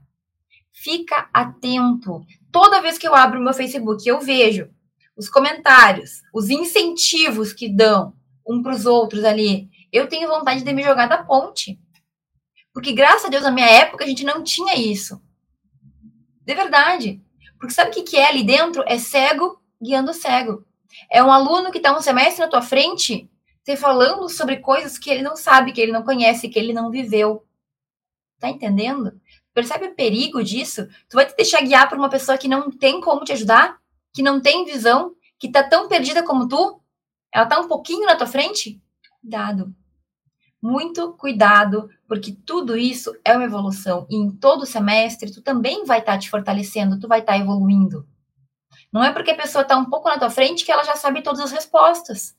Fica 0.71 1.27
atento. 1.33 2.23
Toda 2.51 2.81
vez 2.81 2.97
que 2.97 3.07
eu 3.07 3.15
abro 3.15 3.41
meu 3.41 3.53
Facebook, 3.53 4.07
eu 4.07 4.19
vejo 4.19 4.69
os 5.15 5.29
comentários, 5.29 6.21
os 6.33 6.49
incentivos 6.49 7.53
que 7.53 7.67
dão 7.67 8.13
um 8.47 8.61
para 8.61 8.73
os 8.73 8.85
outros 8.85 9.23
ali. 9.23 9.69
Eu 9.91 10.07
tenho 10.07 10.29
vontade 10.29 10.63
de 10.63 10.73
me 10.73 10.83
jogar 10.83 11.07
da 11.07 11.23
ponte. 11.23 11.79
Porque, 12.73 12.93
graças 12.93 13.25
a 13.25 13.29
Deus, 13.29 13.43
na 13.43 13.51
minha 13.51 13.67
época, 13.67 14.03
a 14.03 14.07
gente 14.07 14.23
não 14.23 14.43
tinha 14.43 14.75
isso. 14.75 15.21
De 16.45 16.53
verdade. 16.53 17.21
Porque 17.59 17.73
sabe 17.73 17.89
o 17.89 17.93
que, 17.93 18.03
que 18.03 18.17
é 18.17 18.27
ali 18.27 18.43
dentro? 18.43 18.83
É 18.87 18.97
cego 18.99 19.59
guiando 19.81 20.13
cego. 20.13 20.65
É 21.11 21.23
um 21.23 21.31
aluno 21.31 21.71
que 21.71 21.77
está 21.77 21.95
um 21.95 22.01
semestre 22.01 22.41
na 22.41 22.49
tua 22.49 22.61
frente 22.61 23.29
te 23.63 23.75
falando 23.75 24.29
sobre 24.29 24.57
coisas 24.57 24.97
que 24.97 25.09
ele 25.09 25.21
não 25.21 25.35
sabe, 25.35 25.73
que 25.73 25.81
ele 25.81 25.91
não 25.91 26.03
conhece, 26.03 26.49
que 26.49 26.57
ele 26.57 26.73
não 26.73 26.89
viveu. 26.89 27.45
Tá 28.39 28.49
entendendo? 28.49 29.19
Percebe 29.57 29.87
o 29.87 29.95
perigo 29.95 30.43
disso? 30.43 30.87
Tu 31.09 31.15
vai 31.15 31.25
te 31.25 31.35
deixar 31.35 31.63
guiar 31.63 31.89
por 31.89 31.97
uma 31.97 32.11
pessoa 32.11 32.37
que 32.37 32.47
não 32.47 32.69
tem 32.69 33.01
como 33.01 33.25
te 33.25 33.31
ajudar? 33.31 33.79
Que 34.13 34.21
não 34.21 34.39
tem 34.39 34.65
visão? 34.65 35.15
Que 35.39 35.51
tá 35.51 35.67
tão 35.67 35.87
perdida 35.87 36.21
como 36.21 36.47
tu? 36.47 36.79
Ela 37.33 37.47
tá 37.47 37.59
um 37.59 37.67
pouquinho 37.67 38.05
na 38.05 38.15
tua 38.15 38.27
frente? 38.27 38.79
Cuidado. 39.19 39.73
Muito 40.61 41.11
cuidado, 41.13 41.89
porque 42.07 42.33
tudo 42.45 42.77
isso 42.77 43.17
é 43.25 43.35
uma 43.35 43.45
evolução. 43.45 44.05
E 44.11 44.15
em 44.15 44.29
todo 44.29 44.63
semestre, 44.63 45.33
tu 45.33 45.41
também 45.41 45.85
vai 45.85 46.01
estar 46.01 46.11
tá 46.11 46.19
te 46.19 46.29
fortalecendo, 46.29 46.99
tu 46.99 47.07
vai 47.07 47.21
estar 47.21 47.33
tá 47.33 47.39
evoluindo. 47.39 48.07
Não 48.93 49.03
é 49.03 49.11
porque 49.11 49.31
a 49.31 49.35
pessoa 49.35 49.63
está 49.63 49.75
um 49.75 49.85
pouco 49.85 50.07
na 50.07 50.19
tua 50.19 50.29
frente 50.29 50.63
que 50.63 50.71
ela 50.71 50.83
já 50.83 50.95
sabe 50.95 51.23
todas 51.23 51.39
as 51.39 51.51
respostas. 51.51 52.37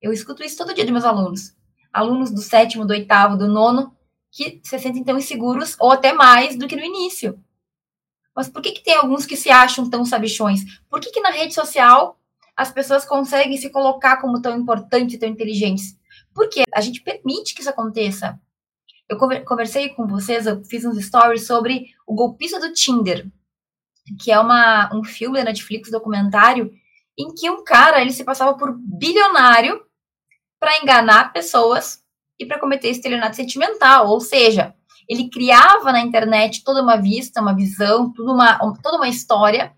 Eu 0.00 0.12
escuto 0.12 0.44
isso 0.44 0.56
todo 0.56 0.72
dia 0.72 0.86
de 0.86 0.92
meus 0.92 1.04
alunos. 1.04 1.52
Alunos 1.92 2.30
do 2.30 2.42
sétimo, 2.42 2.86
do 2.86 2.92
oitavo, 2.92 3.36
do 3.36 3.48
nono, 3.48 3.95
que 4.36 4.60
se 4.62 4.78
sentem 4.78 5.02
tão 5.02 5.16
inseguros, 5.16 5.76
ou 5.80 5.90
até 5.90 6.12
mais 6.12 6.58
do 6.58 6.68
que 6.68 6.76
no 6.76 6.84
início. 6.84 7.42
Mas 8.34 8.50
por 8.50 8.60
que, 8.60 8.72
que 8.72 8.84
tem 8.84 8.94
alguns 8.94 9.24
que 9.24 9.34
se 9.34 9.48
acham 9.48 9.88
tão 9.88 10.04
sabichões? 10.04 10.60
Por 10.90 11.00
que, 11.00 11.10
que 11.10 11.22
na 11.22 11.30
rede 11.30 11.54
social 11.54 12.20
as 12.54 12.70
pessoas 12.70 13.06
conseguem 13.06 13.56
se 13.56 13.70
colocar 13.70 14.18
como 14.18 14.42
tão 14.42 14.54
importantes 14.54 15.18
tão 15.18 15.26
inteligentes? 15.26 15.98
Porque 16.34 16.64
a 16.70 16.82
gente 16.82 17.00
permite 17.00 17.54
que 17.54 17.62
isso 17.62 17.70
aconteça. 17.70 18.38
Eu 19.08 19.16
conversei 19.16 19.88
com 19.88 20.06
vocês, 20.06 20.44
eu 20.46 20.62
fiz 20.64 20.84
uns 20.84 21.02
stories 21.02 21.46
sobre 21.46 21.86
o 22.06 22.14
golpista 22.14 22.60
do 22.60 22.74
Tinder, 22.74 23.26
que 24.20 24.30
é 24.30 24.38
uma, 24.38 24.94
um 24.94 25.02
filme 25.02 25.38
da 25.38 25.44
Netflix, 25.44 25.90
documentário, 25.90 26.70
em 27.18 27.32
que 27.32 27.48
um 27.48 27.64
cara 27.64 28.02
ele 28.02 28.12
se 28.12 28.22
passava 28.22 28.54
por 28.54 28.76
bilionário 28.78 29.82
para 30.60 30.76
enganar 30.76 31.32
pessoas 31.32 32.04
e 32.38 32.46
para 32.46 32.58
cometer 32.58 32.88
estelionato 32.88 33.36
sentimental, 33.36 34.08
ou 34.08 34.20
seja, 34.20 34.74
ele 35.08 35.30
criava 35.30 35.92
na 35.92 36.00
internet 36.00 36.62
toda 36.64 36.82
uma 36.82 36.96
vista, 36.96 37.40
uma 37.40 37.54
visão, 37.54 38.12
toda 38.12 38.32
uma, 38.32 38.58
toda 38.82 38.96
uma 38.96 39.08
história, 39.08 39.72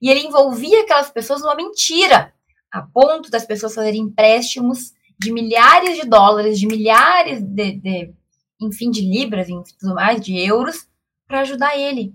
e 0.00 0.08
ele 0.10 0.26
envolvia 0.26 0.82
aquelas 0.82 1.10
pessoas 1.10 1.42
numa 1.42 1.54
mentira, 1.54 2.32
a 2.72 2.82
ponto 2.82 3.30
das 3.30 3.44
pessoas 3.44 3.74
fazerem 3.74 4.02
empréstimos 4.02 4.92
de 5.18 5.32
milhares 5.32 6.00
de 6.00 6.06
dólares, 6.08 6.58
de 6.58 6.66
milhares 6.66 7.42
de, 7.42 7.72
de 7.72 8.14
enfim, 8.60 8.90
de 8.90 9.00
libras 9.00 9.48
e 9.48 9.76
tudo 9.78 9.94
mais, 9.94 10.20
de 10.20 10.38
euros, 10.38 10.86
para 11.26 11.40
ajudar 11.40 11.76
ele. 11.76 12.14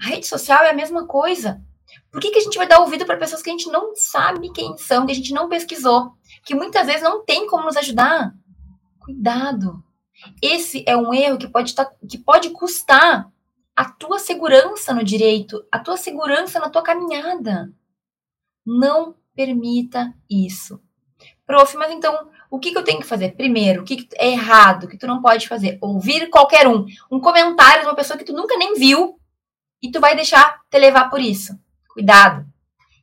A 0.00 0.08
rede 0.08 0.26
social 0.26 0.62
é 0.64 0.70
a 0.70 0.74
mesma 0.74 1.06
coisa. 1.06 1.62
Por 2.10 2.20
que, 2.20 2.30
que 2.30 2.38
a 2.38 2.42
gente 2.42 2.56
vai 2.56 2.66
dar 2.66 2.80
ouvido 2.80 3.04
para 3.04 3.16
pessoas 3.16 3.42
que 3.42 3.50
a 3.50 3.52
gente 3.52 3.70
não 3.70 3.94
sabe 3.94 4.52
quem 4.52 4.76
são, 4.76 5.06
que 5.06 5.12
a 5.12 5.14
gente 5.14 5.32
não 5.32 5.48
pesquisou, 5.48 6.12
que 6.44 6.54
muitas 6.54 6.86
vezes 6.86 7.02
não 7.02 7.24
tem 7.24 7.46
como 7.46 7.64
nos 7.64 7.76
ajudar? 7.76 8.32
Cuidado. 9.04 9.82
Esse 10.40 10.84
é 10.86 10.96
um 10.96 11.12
erro 11.12 11.38
que 11.38 11.48
pode, 11.48 11.74
tá, 11.74 11.90
que 12.08 12.18
pode 12.18 12.50
custar 12.50 13.30
a 13.74 13.84
tua 13.84 14.18
segurança 14.18 14.94
no 14.94 15.02
direito, 15.02 15.66
a 15.72 15.78
tua 15.78 15.96
segurança 15.96 16.60
na 16.60 16.70
tua 16.70 16.82
caminhada. 16.82 17.72
Não 18.64 19.16
permita 19.34 20.14
isso. 20.30 20.80
Prof, 21.44 21.76
mas 21.76 21.90
então, 21.90 22.30
o 22.50 22.58
que, 22.58 22.70
que 22.70 22.78
eu 22.78 22.84
tenho 22.84 23.00
que 23.00 23.06
fazer? 23.06 23.34
Primeiro, 23.34 23.82
o 23.82 23.84
que, 23.84 24.04
que 24.04 24.16
é 24.16 24.30
errado, 24.30 24.86
que 24.86 24.96
tu 24.96 25.06
não 25.06 25.20
pode 25.20 25.48
fazer? 25.48 25.78
Ouvir 25.80 26.30
qualquer 26.30 26.68
um. 26.68 26.86
Um 27.10 27.20
comentário 27.20 27.82
de 27.82 27.88
uma 27.88 27.96
pessoa 27.96 28.16
que 28.16 28.24
tu 28.24 28.32
nunca 28.32 28.56
nem 28.56 28.74
viu 28.74 29.18
e 29.82 29.90
tu 29.90 29.98
vai 29.98 30.14
deixar 30.14 30.60
te 30.70 30.78
levar 30.78 31.10
por 31.10 31.20
isso. 31.20 31.58
Cuidado. 31.88 32.46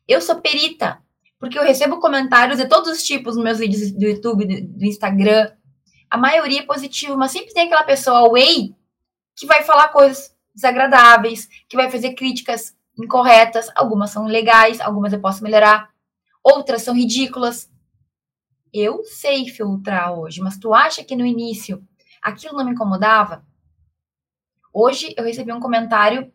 Eu 0.08 0.22
sou 0.22 0.40
perita, 0.40 1.02
porque 1.40 1.60
eu 1.60 1.64
recebo 1.64 2.00
comentários 2.00 2.58
de 2.58 2.68
todos 2.68 2.90
os 2.90 3.04
tipos 3.04 3.36
nos 3.36 3.44
meus 3.44 3.60
vídeos 3.60 3.92
do 3.92 4.06
YouTube, 4.06 4.46
do, 4.46 4.80
do 4.80 4.86
Instagram. 4.86 5.52
A 6.10 6.18
maioria 6.18 6.62
é 6.62 6.66
positiva, 6.66 7.16
mas 7.16 7.32
sempre 7.32 7.54
tem 7.54 7.68
aquela 7.68 7.84
pessoa 7.84 8.20
away 8.20 8.76
que 9.36 9.46
vai 9.46 9.64
falar 9.64 9.90
coisas 9.90 10.36
desagradáveis, 10.54 11.48
que 11.68 11.78
vai 11.78 11.90
fazer 11.90 12.14
críticas 12.14 12.76
incorretas. 12.98 13.70
Algumas 13.76 14.10
são 14.10 14.26
legais, 14.26 14.82
algumas 14.82 15.14
eu 15.14 15.22
posso 15.22 15.44
melhorar. 15.44 15.90
Outras 16.44 16.82
são 16.82 16.96
ridículas. 16.96 17.70
Eu 18.74 19.04
sei 19.04 19.48
filtrar 19.48 20.14
hoje, 20.14 20.42
mas 20.42 20.58
tu 20.58 20.74
acha 20.74 21.04
que 21.04 21.16
no 21.16 21.26
início 21.26 21.84
aquilo 22.22 22.58
não 22.58 22.66
me 22.66 22.72
incomodava? 22.72 23.46
Hoje 24.74 25.14
eu 25.18 25.24
recebi 25.24 25.52
um 25.52 25.60
comentário 25.60 26.32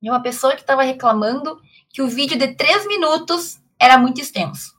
de 0.00 0.10
uma 0.10 0.20
pessoa 0.20 0.54
que 0.54 0.60
estava 0.60 0.82
reclamando 0.82 1.60
que 1.88 2.02
o 2.02 2.08
vídeo 2.08 2.38
de 2.38 2.54
três 2.54 2.86
minutos 2.86 3.60
era 3.78 3.98
muito 3.98 4.20
extenso. 4.20 4.74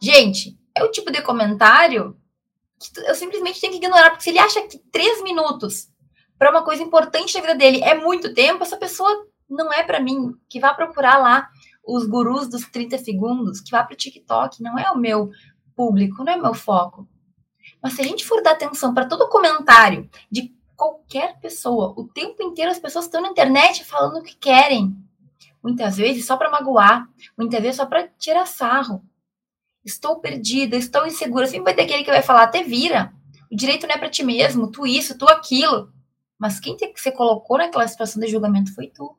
Gente, 0.00 0.58
é 0.74 0.82
o 0.82 0.90
tipo 0.90 1.10
de 1.10 1.22
comentário 1.22 2.16
eu 3.06 3.14
simplesmente 3.14 3.60
tenho 3.60 3.72
que 3.72 3.78
ignorar, 3.78 4.10
porque 4.10 4.24
se 4.24 4.30
ele 4.30 4.38
acha 4.38 4.62
que 4.62 4.78
três 4.90 5.22
minutos 5.22 5.88
para 6.38 6.50
uma 6.50 6.64
coisa 6.64 6.82
importante 6.82 7.34
na 7.34 7.40
vida 7.40 7.54
dele 7.54 7.82
é 7.82 7.94
muito 7.94 8.34
tempo, 8.34 8.62
essa 8.62 8.76
pessoa 8.76 9.26
não 9.48 9.72
é 9.72 9.82
para 9.82 10.00
mim. 10.00 10.34
Que 10.48 10.60
vá 10.60 10.74
procurar 10.74 11.18
lá 11.18 11.48
os 11.86 12.06
gurus 12.06 12.48
dos 12.48 12.66
30 12.68 12.98
segundos, 12.98 13.60
que 13.60 13.70
vá 13.70 13.82
para 13.82 13.94
o 13.94 13.96
TikTok, 13.96 14.62
não 14.62 14.78
é 14.78 14.90
o 14.90 14.98
meu 14.98 15.30
público, 15.76 16.24
não 16.24 16.32
é 16.32 16.36
meu 16.36 16.54
foco. 16.54 17.08
Mas 17.82 17.94
se 17.94 18.00
a 18.00 18.04
gente 18.04 18.24
for 18.24 18.42
dar 18.42 18.52
atenção 18.52 18.94
para 18.94 19.06
todo 19.06 19.28
comentário 19.28 20.08
de 20.30 20.54
qualquer 20.76 21.38
pessoa, 21.40 21.94
o 21.96 22.08
tempo 22.08 22.42
inteiro 22.42 22.70
as 22.70 22.78
pessoas 22.78 23.04
estão 23.04 23.20
na 23.20 23.28
internet 23.28 23.84
falando 23.84 24.18
o 24.18 24.22
que 24.22 24.36
querem. 24.36 24.96
Muitas 25.62 25.96
vezes 25.96 26.26
só 26.26 26.36
para 26.36 26.50
magoar, 26.50 27.08
muitas 27.38 27.60
vezes 27.60 27.76
só 27.76 27.86
para 27.86 28.08
tirar 28.18 28.46
sarro. 28.46 29.02
Estou 29.84 30.20
perdida, 30.20 30.76
estou 30.76 31.06
insegura. 31.06 31.46
Sempre 31.46 31.64
vai 31.64 31.74
ter 31.74 31.82
aquele 31.82 32.04
que 32.04 32.10
vai 32.10 32.22
falar, 32.22 32.44
até 32.44 32.62
vira. 32.62 33.12
O 33.50 33.56
direito 33.56 33.86
não 33.86 33.94
é 33.94 33.98
para 33.98 34.10
ti 34.10 34.24
mesmo, 34.24 34.70
tu 34.70 34.86
isso, 34.86 35.16
tu 35.18 35.26
aquilo. 35.26 35.92
Mas 36.38 36.58
quem 36.58 36.76
que 36.76 36.92
você 36.96 37.12
colocou 37.12 37.58
naquela 37.58 37.86
situação 37.86 38.20
de 38.20 38.28
julgamento 38.28 38.74
foi 38.74 38.88
tu. 38.88 39.16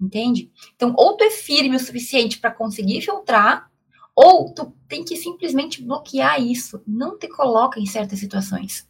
Entende? 0.00 0.52
Então, 0.76 0.94
ou 0.96 1.16
tu 1.16 1.24
é 1.24 1.30
firme 1.30 1.76
o 1.76 1.80
suficiente 1.80 2.38
para 2.38 2.52
conseguir 2.52 3.00
filtrar, 3.00 3.68
ou 4.14 4.52
tu 4.52 4.72
tem 4.88 5.04
que 5.04 5.16
simplesmente 5.16 5.82
bloquear 5.82 6.40
isso. 6.40 6.82
Não 6.86 7.18
te 7.18 7.28
coloca 7.28 7.80
em 7.80 7.86
certas 7.86 8.18
situações. 8.18 8.88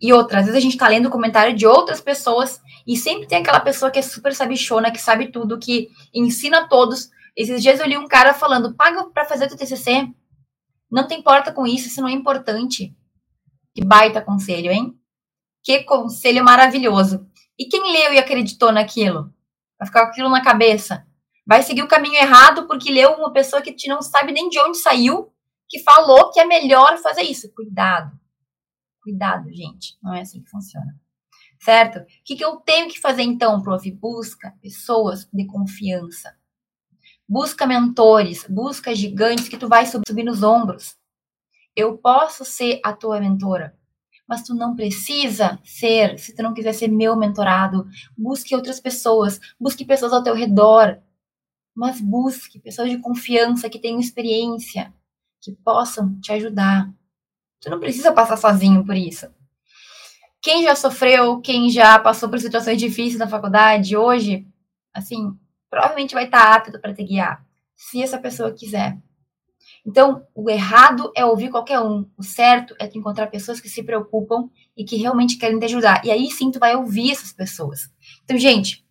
E 0.00 0.12
outra, 0.12 0.40
às 0.40 0.46
vezes 0.46 0.58
a 0.58 0.62
gente 0.62 0.76
tá 0.76 0.88
lendo 0.88 1.10
comentário 1.10 1.56
de 1.56 1.66
outras 1.66 2.00
pessoas 2.00 2.60
e 2.86 2.96
sempre 2.96 3.26
tem 3.26 3.38
aquela 3.38 3.60
pessoa 3.60 3.90
que 3.90 3.98
é 3.98 4.02
super 4.02 4.34
sabichona, 4.34 4.90
que 4.90 5.00
sabe 5.00 5.28
tudo, 5.28 5.58
que 5.58 5.90
ensina 6.12 6.68
todos. 6.68 7.10
Esses 7.36 7.62
dias 7.62 7.80
eu 7.80 7.86
li 7.86 7.96
um 7.96 8.08
cara 8.08 8.32
falando: 8.32 8.74
paga 8.74 9.04
para 9.10 9.24
fazer 9.24 9.46
o 9.46 9.56
TCC. 9.56 10.08
Não 10.90 11.06
te 11.06 11.14
importa 11.14 11.52
com 11.52 11.66
isso, 11.66 11.88
isso 11.88 12.00
não 12.00 12.08
é 12.08 12.12
importante. 12.12 12.96
Que 13.74 13.84
baita 13.84 14.22
conselho, 14.22 14.70
hein? 14.70 14.98
Que 15.62 15.82
conselho 15.82 16.44
maravilhoso. 16.44 17.28
E 17.58 17.66
quem 17.66 17.92
leu 17.92 18.12
e 18.12 18.18
acreditou 18.18 18.72
naquilo? 18.72 19.34
Vai 19.78 19.86
ficar 19.86 20.06
com 20.06 20.12
aquilo 20.12 20.30
na 20.30 20.42
cabeça 20.42 21.06
vai 21.46 21.62
seguir 21.62 21.82
o 21.82 21.88
caminho 21.88 22.16
errado 22.16 22.66
porque 22.66 22.90
leu 22.90 23.12
uma 23.12 23.32
pessoa 23.32 23.62
que 23.62 23.88
não 23.88 24.02
sabe 24.02 24.32
nem 24.32 24.48
de 24.48 24.58
onde 24.58 24.78
saiu, 24.78 25.32
que 25.68 25.78
falou 25.78 26.32
que 26.32 26.40
é 26.40 26.44
melhor 26.44 26.98
fazer 26.98 27.22
isso. 27.22 27.52
Cuidado. 27.54 28.18
Cuidado, 29.00 29.48
gente. 29.52 29.96
Não 30.02 30.12
é 30.12 30.22
assim 30.22 30.42
que 30.42 30.50
funciona. 30.50 30.98
Certo? 31.60 32.00
O 32.00 32.06
que, 32.24 32.36
que 32.36 32.44
eu 32.44 32.56
tenho 32.56 32.88
que 32.88 33.00
fazer 33.00 33.22
então, 33.22 33.62
prof? 33.62 33.88
Busca 33.92 34.52
pessoas 34.60 35.28
de 35.32 35.46
confiança. 35.46 36.36
Busca 37.28 37.66
mentores, 37.66 38.46
busca 38.48 38.94
gigantes 38.94 39.48
que 39.48 39.56
tu 39.58 39.68
vai 39.68 39.84
subir 39.86 40.22
nos 40.24 40.42
ombros. 40.42 40.96
Eu 41.74 41.98
posso 41.98 42.44
ser 42.44 42.80
a 42.84 42.92
tua 42.92 43.20
mentora. 43.20 43.76
mas 44.28 44.42
tu 44.42 44.54
não 44.54 44.74
precisa 44.74 45.58
ser, 45.64 46.18
se 46.18 46.34
tu 46.34 46.42
não 46.42 46.52
quiser 46.52 46.72
ser 46.72 46.88
meu 46.88 47.16
mentorado, 47.16 47.86
busque 48.18 48.54
outras 48.56 48.80
pessoas, 48.80 49.40
busque 49.58 49.84
pessoas 49.84 50.12
ao 50.12 50.22
teu 50.22 50.34
redor, 50.34 51.00
mas 51.74 52.00
busque 52.00 52.58
pessoas 52.58 52.90
de 52.90 52.98
confiança 52.98 53.70
que 53.70 53.78
tenham 53.78 54.00
experiência, 54.00 54.92
que 55.40 55.52
possam 55.52 56.18
te 56.20 56.32
ajudar. 56.32 56.92
Tu 57.60 57.70
não 57.70 57.78
precisa 57.78 58.12
passar 58.12 58.36
sozinho 58.36 58.84
por 58.84 58.96
isso. 58.96 59.26
Quem 60.42 60.64
já 60.64 60.74
sofreu, 60.74 61.40
quem 61.40 61.70
já 61.70 61.98
passou 61.98 62.28
por 62.28 62.38
situações 62.40 62.78
difíceis 62.80 63.18
na 63.18 63.28
faculdade, 63.28 63.96
hoje, 63.96 64.46
assim, 64.92 65.38
provavelmente 65.70 66.14
vai 66.14 66.24
estar 66.24 66.54
apto 66.54 66.80
para 66.80 66.94
te 66.94 67.04
guiar, 67.04 67.44
se 67.74 68.02
essa 68.02 68.18
pessoa 68.18 68.52
quiser. 68.52 68.96
Então, 69.86 70.26
o 70.34 70.50
errado 70.50 71.12
é 71.14 71.24
ouvir 71.24 71.48
qualquer 71.48 71.80
um. 71.80 72.10
O 72.16 72.22
certo 72.22 72.74
é 72.78 72.88
tu 72.88 72.98
encontrar 72.98 73.28
pessoas 73.28 73.60
que 73.60 73.68
se 73.68 73.84
preocupam 73.84 74.48
e 74.76 74.84
que 74.84 74.96
realmente 74.96 75.38
querem 75.38 75.58
te 75.58 75.64
ajudar. 75.66 76.04
E 76.04 76.10
aí 76.10 76.28
sim 76.30 76.50
tu 76.50 76.58
vai 76.58 76.74
ouvir 76.74 77.12
essas 77.12 77.32
pessoas. 77.32 77.88
Então, 78.24 78.36
gente, 78.36 78.84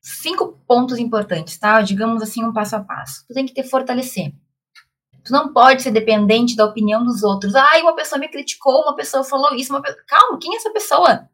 cinco 0.00 0.58
pontos 0.66 0.98
importantes, 0.98 1.58
tá? 1.58 1.82
Digamos 1.82 2.22
assim, 2.22 2.44
um 2.44 2.52
passo 2.52 2.76
a 2.76 2.80
passo. 2.80 3.26
Tu 3.26 3.34
tem 3.34 3.46
que 3.46 3.52
te 3.52 3.64
fortalecer. 3.64 4.32
Tu 5.24 5.32
não 5.32 5.52
pode 5.52 5.82
ser 5.82 5.90
dependente 5.90 6.54
da 6.54 6.64
opinião 6.64 7.04
dos 7.04 7.24
outros. 7.24 7.54
Ai, 7.56 7.82
uma 7.82 7.96
pessoa 7.96 8.18
me 8.18 8.28
criticou, 8.28 8.82
uma 8.82 8.94
pessoa 8.94 9.24
falou 9.24 9.54
isso, 9.54 9.72
uma 9.72 9.82
pessoa... 9.82 10.02
Calma, 10.06 10.38
quem 10.40 10.54
é 10.54 10.56
essa 10.56 10.72
pessoa? 10.72 11.28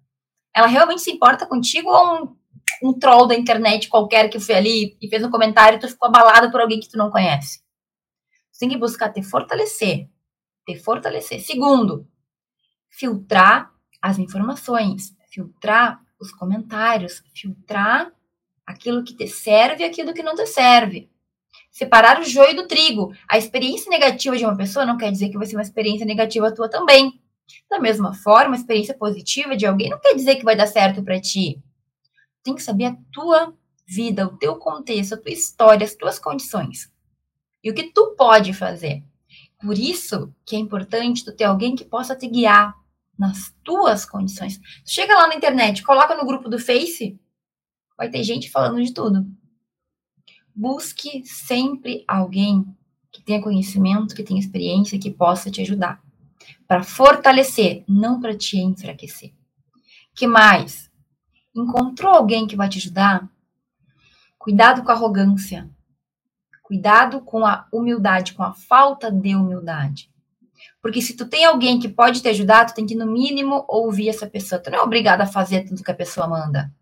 Ela 0.55 0.67
realmente 0.67 1.03
se 1.03 1.11
importa 1.11 1.47
contigo 1.47 1.91
ou 1.91 2.37
um 2.83 2.99
troll 2.99 3.27
da 3.27 3.35
internet 3.35 3.89
qualquer 3.89 4.29
que 4.29 4.41
foi 4.41 4.55
ali 4.55 4.97
e 5.01 5.09
fez 5.09 5.25
um 5.25 5.31
comentário 5.31 5.77
e 5.77 5.81
tu 5.81 5.89
ficou 5.89 6.09
abalado 6.09 6.51
por 6.51 6.61
alguém 6.61 6.81
que 6.81 6.89
tu 6.89 6.97
não 6.97 7.11
conhece? 7.11 7.61
Você 8.51 8.61
tem 8.61 8.69
que 8.69 8.79
buscar 8.79 9.13
te 9.13 9.23
fortalecer. 9.23 10.09
Te 10.67 10.79
fortalecer. 10.79 11.41
Segundo, 11.41 12.07
filtrar 12.89 13.73
as 14.01 14.19
informações, 14.19 15.15
filtrar 15.31 16.01
os 16.21 16.31
comentários, 16.31 17.23
filtrar 17.35 18.13
aquilo 18.67 19.03
que 19.03 19.17
te 19.17 19.27
serve 19.27 19.83
e 19.83 19.87
aquilo 19.87 20.15
que 20.15 20.23
não 20.23 20.35
te 20.35 20.47
serve. 20.47 21.11
Separar 21.71 22.21
o 22.21 22.25
joio 22.25 22.55
do 22.55 22.69
trigo. 22.69 23.13
A 23.29 23.37
experiência 23.37 23.91
negativa 23.91 24.37
de 24.37 24.45
uma 24.45 24.57
pessoa 24.57 24.87
não 24.87 24.97
quer 24.97 25.11
dizer 25.11 25.31
que 25.31 25.39
vai 25.39 25.47
ser 25.47 25.57
uma 25.57 25.63
experiência 25.63 26.07
negativa 26.07 26.55
tua 26.55 26.69
também. 26.69 27.21
Da 27.69 27.81
mesma 27.81 28.15
forma, 28.15 28.55
a 28.55 28.59
experiência 28.59 28.97
positiva 28.97 29.57
de 29.57 29.67
alguém 29.67 29.91
não 29.91 29.99
quer 29.99 30.15
dizer 30.15 30.37
que 30.37 30.45
vai 30.45 30.55
dar 30.55 30.67
certo 30.67 31.03
para 31.03 31.21
ti. 31.21 31.61
Tem 32.45 32.55
que 32.55 32.63
saber 32.63 32.85
a 32.85 32.97
tua 33.11 33.53
vida, 33.85 34.27
o 34.27 34.37
teu 34.37 34.57
contexto, 34.57 35.15
a 35.15 35.19
tua 35.19 35.33
história, 35.33 35.85
as 35.85 35.97
tuas 35.97 36.21
condições 36.21 36.95
e 37.65 37.71
o 37.71 37.75
que 37.75 37.85
tu 37.85 38.15
pode 38.17 38.53
fazer. 38.53 39.03
Por 39.59 39.79
isso 39.79 40.33
que 40.45 40.55
é 40.55 40.59
importante 40.59 41.25
tu 41.25 41.35
ter 41.35 41.45
alguém 41.45 41.75
que 41.75 41.85
possa 41.85 42.15
te 42.15 42.29
guiar 42.29 42.75
nas 43.19 43.55
tuas 43.65 44.05
condições. 44.05 44.59
Tu 44.59 44.91
chega 44.91 45.15
lá 45.15 45.27
na 45.27 45.35
internet, 45.35 45.83
coloca 45.83 46.15
no 46.15 46.27
grupo 46.27 46.51
do 46.51 46.59
Face, 46.59 47.19
vai 47.97 48.11
ter 48.11 48.23
gente 48.23 48.51
falando 48.51 48.83
de 48.83 48.93
tudo. 48.93 49.27
Busque 50.55 51.25
sempre 51.25 52.05
alguém 52.07 52.65
que 53.11 53.23
tenha 53.23 53.43
conhecimento, 53.43 54.15
que 54.15 54.23
tenha 54.23 54.39
experiência, 54.39 54.99
que 54.99 55.11
possa 55.11 55.51
te 55.51 55.63
ajudar. 55.63 56.03
Para 56.69 56.83
fortalecer, 56.83 57.85
não 57.89 58.21
para 58.21 58.37
te 58.37 58.59
enfraquecer. 58.59 59.33
Que 60.15 60.27
mais? 60.27 60.91
Encontrou 61.55 62.13
alguém 62.13 62.47
que 62.47 62.57
vai 62.57 62.69
te 62.69 62.79
ajudar? 62.79 63.29
Cuidado 64.39 64.83
com 64.83 64.91
a 64.91 64.95
arrogância. 64.95 65.71
Cuidado 66.63 67.21
com 67.21 67.47
a 67.47 67.67
humildade, 67.73 68.35
com 68.35 68.43
a 68.43 68.53
falta 68.53 69.11
de 69.11 69.37
humildade. 69.37 70.11
Porque 70.83 71.01
se 71.01 71.15
tu 71.15 71.27
tem 71.27 71.45
alguém 71.45 71.79
que 71.79 71.89
pode 71.89 72.21
te 72.21 72.29
ajudar, 72.29 72.67
tu 72.67 72.75
tem 72.75 72.87
que, 72.87 72.95
no 72.95 73.07
mínimo, 73.07 73.65
ouvir 73.69 74.09
essa 74.09 74.27
pessoa. 74.27 74.61
Tu 74.61 74.71
não 74.71 74.79
é 74.79 74.83
obrigado 74.83 75.21
a 75.21 75.27
fazer 75.27 75.65
tudo 75.65 75.83
que 75.83 75.91
a 75.91 75.95
pessoa 75.95 76.27
manda. 76.27 76.73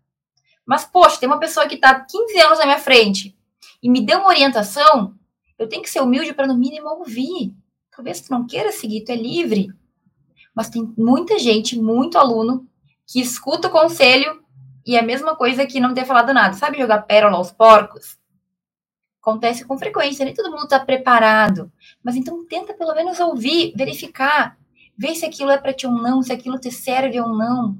Mas, 0.65 0.85
poxa, 0.85 1.19
tem 1.19 1.27
uma 1.27 1.39
pessoa 1.39 1.67
que 1.67 1.75
está 1.75 1.99
15 1.99 2.39
anos 2.39 2.59
na 2.59 2.65
minha 2.65 2.79
frente 2.79 3.37
e 3.81 3.89
me 3.89 4.01
deu 4.01 4.19
uma 4.19 4.29
orientação, 4.29 5.15
eu 5.57 5.67
tenho 5.67 5.81
que 5.81 5.89
ser 5.89 6.01
humilde 6.01 6.33
para, 6.33 6.47
no 6.47 6.57
mínimo, 6.57 6.87
ouvir. 6.89 7.53
Talvez 7.95 8.21
tu 8.21 8.31
não 8.31 8.47
queira 8.47 8.71
seguir, 8.71 9.03
tu 9.03 9.11
é 9.11 9.15
livre. 9.15 9.69
Mas 10.55 10.69
tem 10.69 10.93
muita 10.97 11.37
gente, 11.37 11.79
muito 11.79 12.17
aluno, 12.17 12.67
que 13.05 13.21
escuta 13.21 13.67
o 13.67 13.71
conselho 13.71 14.42
e 14.85 14.95
é 14.95 14.99
a 14.99 15.03
mesma 15.03 15.35
coisa 15.35 15.65
que 15.65 15.79
não 15.79 15.93
ter 15.93 16.05
falado 16.05 16.33
nada. 16.33 16.53
Sabe 16.53 16.77
jogar 16.77 17.03
pérola 17.03 17.37
aos 17.37 17.51
porcos? 17.51 18.17
Acontece 19.21 19.65
com 19.65 19.77
frequência, 19.77 20.25
nem 20.25 20.33
todo 20.33 20.51
mundo 20.51 20.65
está 20.65 20.79
preparado. 20.79 21.71
Mas 22.03 22.15
então 22.15 22.45
tenta 22.45 22.73
pelo 22.73 22.93
menos 22.93 23.19
ouvir, 23.19 23.73
verificar, 23.75 24.57
ver 24.97 25.15
se 25.15 25.25
aquilo 25.25 25.51
é 25.51 25.57
para 25.57 25.73
ti 25.73 25.87
ou 25.87 25.93
não, 25.93 26.21
se 26.21 26.33
aquilo 26.33 26.59
te 26.59 26.71
serve 26.71 27.19
ou 27.19 27.29
não. 27.29 27.77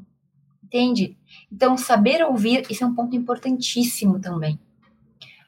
Entende? 0.63 1.17
Então, 1.51 1.77
saber 1.77 2.23
ouvir, 2.23 2.65
isso 2.69 2.83
é 2.83 2.87
um 2.87 2.95
ponto 2.95 3.15
importantíssimo 3.15 4.19
também. 4.19 4.59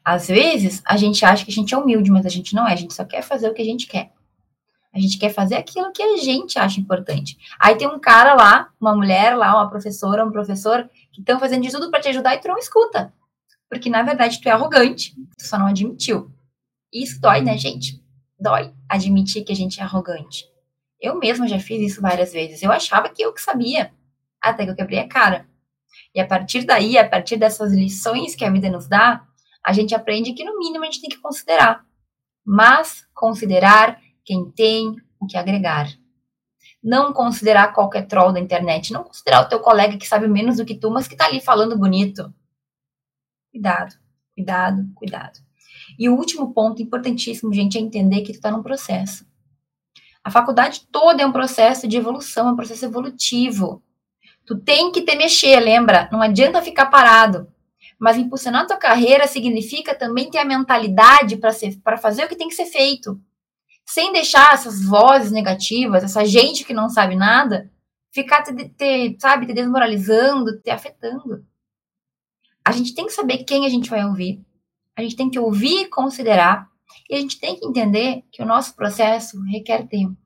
Às 0.03 0.27
vezes, 0.27 0.83
a 0.85 0.97
gente 0.97 1.25
acha 1.25 1.43
que 1.43 1.49
a 1.49 1.53
gente 1.53 1.73
é 1.73 1.77
humilde, 1.77 2.11
mas 2.11 2.27
a 2.27 2.29
gente 2.29 2.53
não 2.53 2.67
é. 2.67 2.73
A 2.73 2.75
gente 2.75 2.93
só 2.93 3.03
quer 3.03 3.23
fazer 3.23 3.49
o 3.49 3.53
que 3.53 3.61
a 3.61 3.65
gente 3.65 3.87
quer. 3.87 4.11
A 4.93 4.99
gente 4.99 5.17
quer 5.17 5.29
fazer 5.29 5.55
aquilo 5.55 5.91
que 5.91 6.01
a 6.01 6.17
gente 6.17 6.59
acha 6.59 6.79
importante. 6.79 7.37
Aí 7.59 7.75
tem 7.75 7.87
um 7.87 7.99
cara 7.99 8.33
lá, 8.33 8.69
uma 8.79 8.95
mulher 8.95 9.35
lá, 9.35 9.55
uma 9.55 9.69
professora, 9.69 10.23
um 10.23 10.31
professor, 10.31 10.89
que 11.15 11.21
estão 11.21 11.39
fazendo 11.39 11.63
de 11.63 11.71
tudo 11.71 11.89
para 11.89 12.01
te 12.01 12.09
ajudar 12.09 12.35
e 12.35 12.39
tu 12.39 12.49
não 12.49 12.57
escuta. 12.57 13.13
Porque, 13.69 13.89
na 13.89 14.03
verdade, 14.03 14.41
tu 14.41 14.49
é 14.49 14.51
arrogante, 14.51 15.15
tu 15.37 15.47
só 15.47 15.57
não 15.57 15.67
admitiu. 15.67 16.29
Isso 16.93 17.19
dói, 17.19 17.41
né, 17.41 17.57
gente? 17.57 18.03
Dói 18.39 18.73
admitir 18.89 19.43
que 19.43 19.51
a 19.51 19.55
gente 19.55 19.79
é 19.79 19.83
arrogante. 19.83 20.45
Eu 21.01 21.17
mesma 21.17 21.47
já 21.47 21.59
fiz 21.59 21.91
isso 21.91 22.01
várias 22.01 22.33
vezes. 22.33 22.61
Eu 22.61 22.71
achava 22.71 23.09
que 23.09 23.21
eu 23.21 23.33
que 23.33 23.41
sabia, 23.41 23.93
até 24.41 24.65
que 24.65 24.71
eu 24.71 24.75
quebrei 24.75 24.99
a 24.99 25.07
cara. 25.07 25.47
E 26.13 26.19
a 26.19 26.27
partir 26.27 26.65
daí, 26.65 26.97
a 26.97 27.07
partir 27.07 27.37
dessas 27.37 27.73
lições 27.73 28.35
que 28.35 28.45
a 28.45 28.49
vida 28.49 28.69
nos 28.69 28.87
dá, 28.87 29.25
a 29.65 29.73
gente 29.73 29.95
aprende 29.95 30.33
que, 30.33 30.43
no 30.43 30.57
mínimo, 30.59 30.83
a 30.83 30.85
gente 30.85 31.01
tem 31.01 31.09
que 31.09 31.19
considerar. 31.19 31.85
Mas 32.45 33.07
considerar 33.13 33.99
quem 34.23 34.51
tem 34.51 34.95
o 35.19 35.25
que 35.25 35.37
agregar. 35.37 35.87
Não 36.85 37.11
considerar 37.11 37.73
qualquer 37.73 38.05
troll 38.05 38.31
da 38.31 38.39
internet. 38.39 38.93
Não 38.93 39.03
considerar 39.03 39.41
o 39.41 39.49
teu 39.49 39.59
colega 39.59 39.97
que 39.97 40.07
sabe 40.07 40.27
menos 40.27 40.57
do 40.57 40.65
que 40.65 40.75
tu, 40.75 40.91
mas 40.91 41.07
que 41.07 41.15
tá 41.15 41.25
ali 41.25 41.41
falando 41.41 41.75
bonito. 41.75 42.31
Cuidado, 43.51 43.95
cuidado, 44.35 44.87
cuidado. 44.93 45.39
E 45.97 46.07
o 46.07 46.15
último 46.15 46.53
ponto 46.53 46.83
importantíssimo, 46.83 47.51
gente, 47.51 47.75
é 47.75 47.81
entender 47.81 48.21
que 48.21 48.33
tu 48.33 48.35
está 48.35 48.51
num 48.51 48.61
processo. 48.61 49.25
A 50.23 50.29
faculdade 50.29 50.87
toda 50.91 51.23
é 51.23 51.25
um 51.25 51.31
processo 51.31 51.87
de 51.87 51.97
evolução, 51.97 52.49
é 52.49 52.51
um 52.51 52.55
processo 52.55 52.85
evolutivo. 52.85 53.81
Tu 54.45 54.55
tem 54.55 54.91
que 54.91 55.01
te 55.01 55.15
mexer, 55.15 55.59
lembra? 55.59 56.07
Não 56.11 56.21
adianta 56.21 56.61
ficar 56.61 56.85
parado. 56.85 57.51
Mas 57.97 58.15
impulsionar 58.15 58.67
tua 58.67 58.77
carreira 58.77 59.25
significa 59.25 59.95
também 59.95 60.29
ter 60.29 60.37
a 60.37 60.45
mentalidade 60.45 61.37
para 61.83 61.97
fazer 61.97 62.25
o 62.25 62.27
que 62.27 62.35
tem 62.35 62.47
que 62.47 62.53
ser 62.53 62.67
feito. 62.67 63.19
Sem 63.85 64.11
deixar 64.11 64.53
essas 64.53 64.83
vozes 64.83 65.31
negativas, 65.31 66.03
essa 66.03 66.25
gente 66.25 66.65
que 66.65 66.73
não 66.73 66.89
sabe 66.89 67.15
nada, 67.15 67.71
ficar, 68.11 68.41
te, 68.43 68.53
te, 68.69 69.17
sabe, 69.19 69.45
te 69.45 69.53
desmoralizando, 69.53 70.59
te 70.61 70.69
afetando 70.69 71.45
a 72.65 72.71
gente 72.71 72.95
tem 72.95 73.05
que 73.05 73.13
saber 73.13 73.43
quem 73.43 73.67
a 73.67 73.69
gente 73.69 73.91
vai 73.91 74.03
ouvir, 74.03 74.43
a 74.97 75.03
gente 75.03 75.15
tem 75.15 75.29
que 75.29 75.37
ouvir 75.37 75.81
e 75.81 75.87
considerar, 75.87 76.67
e 77.07 77.13
a 77.13 77.19
gente 77.19 77.39
tem 77.39 77.55
que 77.55 77.65
entender 77.65 78.23
que 78.31 78.41
o 78.41 78.45
nosso 78.45 78.75
processo 78.75 79.39
requer 79.43 79.87
tempo. 79.87 80.17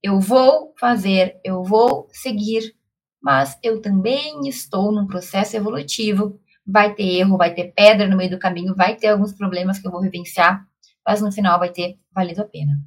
Eu 0.00 0.20
vou 0.20 0.72
fazer, 0.78 1.40
eu 1.42 1.64
vou 1.64 2.08
seguir, 2.12 2.76
mas 3.20 3.58
eu 3.60 3.82
também 3.82 4.48
estou 4.48 4.92
num 4.92 5.08
processo 5.08 5.56
evolutivo. 5.56 6.38
Vai 6.64 6.94
ter 6.94 7.02
erro, 7.02 7.36
vai 7.36 7.52
ter 7.52 7.72
pedra 7.72 8.06
no 8.06 8.16
meio 8.16 8.30
do 8.30 8.38
caminho, 8.38 8.76
vai 8.76 8.94
ter 8.94 9.08
alguns 9.08 9.32
problemas 9.32 9.78
que 9.80 9.88
eu 9.88 9.90
vou 9.90 10.02
vivenciar, 10.02 10.64
mas 11.08 11.22
no 11.22 11.32
final 11.32 11.58
vai 11.58 11.70
ter 11.70 11.98
valido 12.12 12.42
a 12.42 12.44
pena. 12.44 12.78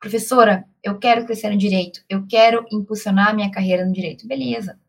Professora, 0.00 0.66
eu 0.82 0.98
quero 0.98 1.26
crescer 1.26 1.50
no 1.50 1.58
direito, 1.58 2.02
eu 2.08 2.26
quero 2.26 2.64
impulsionar 2.72 3.36
minha 3.36 3.50
carreira 3.50 3.84
no 3.84 3.92
direito. 3.92 4.26
Beleza. 4.26 4.80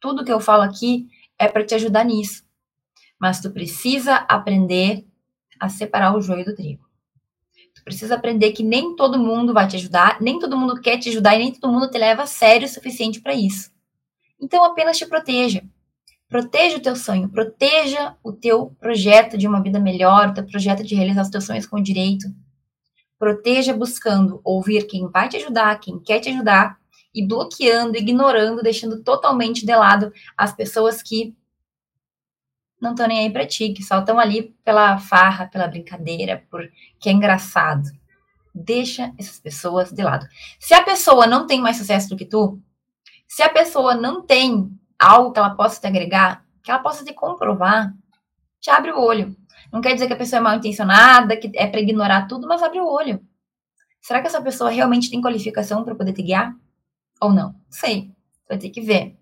Tudo 0.00 0.24
que 0.24 0.32
eu 0.32 0.40
falo 0.40 0.64
aqui 0.64 1.08
é 1.38 1.46
para 1.46 1.64
te 1.64 1.72
ajudar 1.76 2.04
nisso. 2.04 2.42
Mas 3.20 3.40
tu 3.40 3.52
precisa 3.52 4.16
aprender 4.16 5.06
a 5.60 5.68
separar 5.68 6.16
o 6.16 6.20
joio 6.20 6.44
do 6.44 6.56
trigo. 6.56 6.84
Tu 7.72 7.84
precisa 7.84 8.16
aprender 8.16 8.50
que 8.50 8.64
nem 8.64 8.96
todo 8.96 9.16
mundo 9.16 9.54
vai 9.54 9.68
te 9.68 9.76
ajudar, 9.76 10.20
nem 10.20 10.40
todo 10.40 10.58
mundo 10.58 10.80
quer 10.80 10.98
te 10.98 11.08
ajudar 11.08 11.36
e 11.36 11.38
nem 11.38 11.52
todo 11.52 11.72
mundo 11.72 11.88
te 11.88 11.96
leva 11.96 12.24
a 12.24 12.26
sério 12.26 12.66
o 12.66 12.68
suficiente 12.68 13.20
para 13.20 13.32
isso. 13.32 13.70
Então 14.40 14.64
apenas 14.64 14.98
te 14.98 15.06
proteja. 15.06 15.62
Proteja 16.28 16.78
o 16.78 16.80
teu 16.80 16.96
sonho, 16.96 17.28
proteja 17.28 18.16
o 18.22 18.32
teu 18.32 18.74
projeto 18.80 19.38
de 19.38 19.46
uma 19.46 19.62
vida 19.62 19.78
melhor, 19.78 20.28
o 20.28 20.34
teu 20.34 20.46
projeto 20.46 20.82
de 20.82 20.94
realizar 20.94 21.22
os 21.22 21.30
teus 21.30 21.44
sonhos 21.44 21.66
com 21.66 21.80
direito. 21.80 22.26
Proteja 23.18 23.72
buscando 23.72 24.40
ouvir 24.42 24.86
quem 24.86 25.08
vai 25.08 25.28
te 25.28 25.36
ajudar, 25.36 25.78
quem 25.78 25.98
quer 26.00 26.20
te 26.20 26.30
ajudar 26.30 26.78
e 27.14 27.26
bloqueando, 27.26 27.96
ignorando, 27.96 28.62
deixando 28.62 29.02
totalmente 29.02 29.64
de 29.64 29.76
lado 29.76 30.12
as 30.36 30.52
pessoas 30.52 31.02
que 31.02 31.34
não 32.80 32.90
estão 32.90 33.06
nem 33.06 33.20
aí 33.20 33.32
para 33.32 33.46
ti, 33.46 33.72
que 33.72 33.82
só 33.82 34.00
estão 34.00 34.18
ali 34.18 34.54
pela 34.64 34.98
farra, 34.98 35.46
pela 35.46 35.68
brincadeira, 35.68 36.44
porque 36.50 37.08
é 37.08 37.12
engraçado. 37.12 37.88
deixa 38.54 39.12
essas 39.18 39.40
pessoas 39.40 39.90
de 39.90 40.02
lado. 40.02 40.26
Se 40.60 40.74
a 40.74 40.82
pessoa 40.82 41.26
não 41.26 41.46
tem 41.46 41.60
mais 41.60 41.76
sucesso 41.76 42.08
do 42.08 42.16
que 42.16 42.24
tu, 42.24 42.60
se 43.26 43.42
a 43.42 43.48
pessoa 43.48 43.94
não 43.94 44.22
tem 44.22 44.70
algo 45.04 45.32
que 45.32 45.38
ela 45.38 45.54
possa 45.54 45.80
te 45.80 45.86
agregar, 45.86 46.44
que 46.62 46.70
ela 46.70 46.80
possa 46.80 47.04
te 47.04 47.12
comprovar, 47.12 47.92
te 48.60 48.70
abre 48.70 48.92
o 48.92 49.00
olho. 49.00 49.36
Não 49.72 49.80
quer 49.80 49.94
dizer 49.94 50.06
que 50.06 50.12
a 50.12 50.16
pessoa 50.16 50.38
é 50.38 50.42
mal 50.42 50.56
intencionada, 50.56 51.36
que 51.36 51.50
é 51.54 51.66
para 51.66 51.80
ignorar 51.80 52.26
tudo, 52.26 52.46
mas 52.46 52.62
abre 52.62 52.80
o 52.80 52.88
olho. 52.88 53.20
Será 54.00 54.20
que 54.20 54.26
essa 54.26 54.40
pessoa 54.40 54.70
realmente 54.70 55.10
tem 55.10 55.20
qualificação 55.20 55.84
para 55.84 55.94
poder 55.94 56.12
te 56.12 56.22
guiar? 56.22 56.54
Ou 57.20 57.32
não? 57.32 57.54
Sei. 57.70 58.10
Vai 58.48 58.58
ter 58.58 58.70
que 58.70 58.80
ver. 58.80 59.16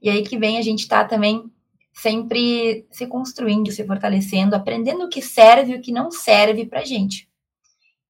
E 0.00 0.08
aí 0.08 0.22
que 0.22 0.38
vem 0.38 0.58
a 0.58 0.62
gente 0.62 0.80
estar 0.80 1.02
tá 1.04 1.08
também 1.08 1.50
sempre 1.92 2.86
se 2.90 3.06
construindo, 3.06 3.72
se 3.72 3.84
fortalecendo, 3.84 4.54
aprendendo 4.54 5.04
o 5.04 5.08
que 5.08 5.20
serve 5.20 5.72
e 5.72 5.76
o 5.76 5.80
que 5.80 5.90
não 5.90 6.10
serve 6.10 6.64
pra 6.66 6.84
gente. 6.84 7.28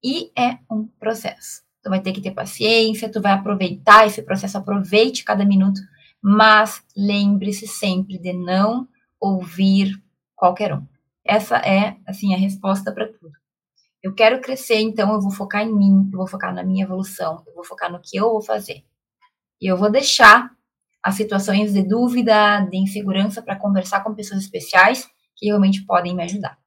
E 0.04 0.30
é 0.36 0.58
um 0.70 0.86
processo. 0.86 1.62
Tu 1.82 1.88
vai 1.88 2.00
ter 2.00 2.12
que 2.12 2.20
ter 2.20 2.32
paciência, 2.32 3.10
tu 3.10 3.20
vai 3.20 3.32
aproveitar 3.32 4.06
esse 4.06 4.22
processo, 4.22 4.58
aproveite 4.58 5.24
cada 5.24 5.44
minuto, 5.44 5.80
mas 6.22 6.82
lembre-se 6.96 7.66
sempre 7.66 8.18
de 8.18 8.32
não 8.32 8.88
ouvir 9.20 9.92
qualquer 10.34 10.74
um. 10.74 10.86
Essa 11.24 11.56
é, 11.58 11.96
assim, 12.06 12.34
a 12.34 12.38
resposta 12.38 12.92
para 12.92 13.06
tudo. 13.06 13.32
Eu 14.02 14.14
quero 14.14 14.40
crescer, 14.40 14.80
então 14.80 15.12
eu 15.12 15.20
vou 15.20 15.30
focar 15.30 15.62
em 15.62 15.74
mim, 15.74 16.08
eu 16.12 16.18
vou 16.18 16.26
focar 16.26 16.54
na 16.54 16.62
minha 16.62 16.84
evolução, 16.84 17.42
eu 17.46 17.54
vou 17.54 17.64
focar 17.64 17.90
no 17.90 18.00
que 18.00 18.16
eu 18.16 18.30
vou 18.30 18.42
fazer. 18.42 18.84
E 19.60 19.66
eu 19.66 19.76
vou 19.76 19.90
deixar 19.90 20.50
as 21.02 21.14
situações 21.14 21.72
de 21.72 21.82
dúvida, 21.82 22.60
de 22.60 22.76
insegurança 22.76 23.42
para 23.42 23.56
conversar 23.56 24.02
com 24.02 24.14
pessoas 24.14 24.42
especiais 24.42 25.08
que 25.36 25.46
realmente 25.46 25.84
podem 25.84 26.14
me 26.14 26.22
ajudar. 26.22 26.58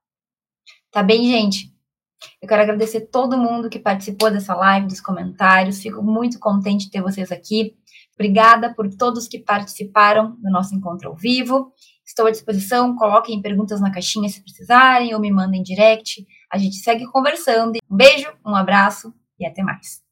Tá 0.91 1.01
bem, 1.01 1.23
gente? 1.23 1.73
Eu 2.41 2.47
quero 2.47 2.61
agradecer 2.61 3.01
todo 3.01 3.37
mundo 3.37 3.69
que 3.69 3.79
participou 3.79 4.29
dessa 4.29 4.53
live, 4.53 4.87
dos 4.87 5.01
comentários. 5.01 5.81
Fico 5.81 6.03
muito 6.03 6.39
contente 6.39 6.85
de 6.85 6.91
ter 6.91 7.01
vocês 7.01 7.31
aqui. 7.31 7.77
Obrigada 8.15 8.73
por 8.73 8.89
todos 8.89 9.27
que 9.27 9.39
participaram 9.39 10.35
do 10.41 10.49
nosso 10.51 10.75
encontro 10.75 11.09
ao 11.09 11.15
vivo. 11.15 11.71
Estou 12.05 12.27
à 12.27 12.31
disposição. 12.31 12.95
Coloquem 12.95 13.41
perguntas 13.41 13.79
na 13.79 13.91
caixinha 13.91 14.29
se 14.29 14.43
precisarem 14.43 15.13
ou 15.13 15.19
me 15.19 15.31
mandem 15.31 15.63
direct. 15.63 16.25
A 16.51 16.57
gente 16.57 16.75
segue 16.75 17.05
conversando. 17.05 17.77
Um 17.89 17.95
beijo, 17.95 18.31
um 18.45 18.55
abraço 18.55 19.13
e 19.39 19.45
até 19.45 19.63
mais. 19.63 20.10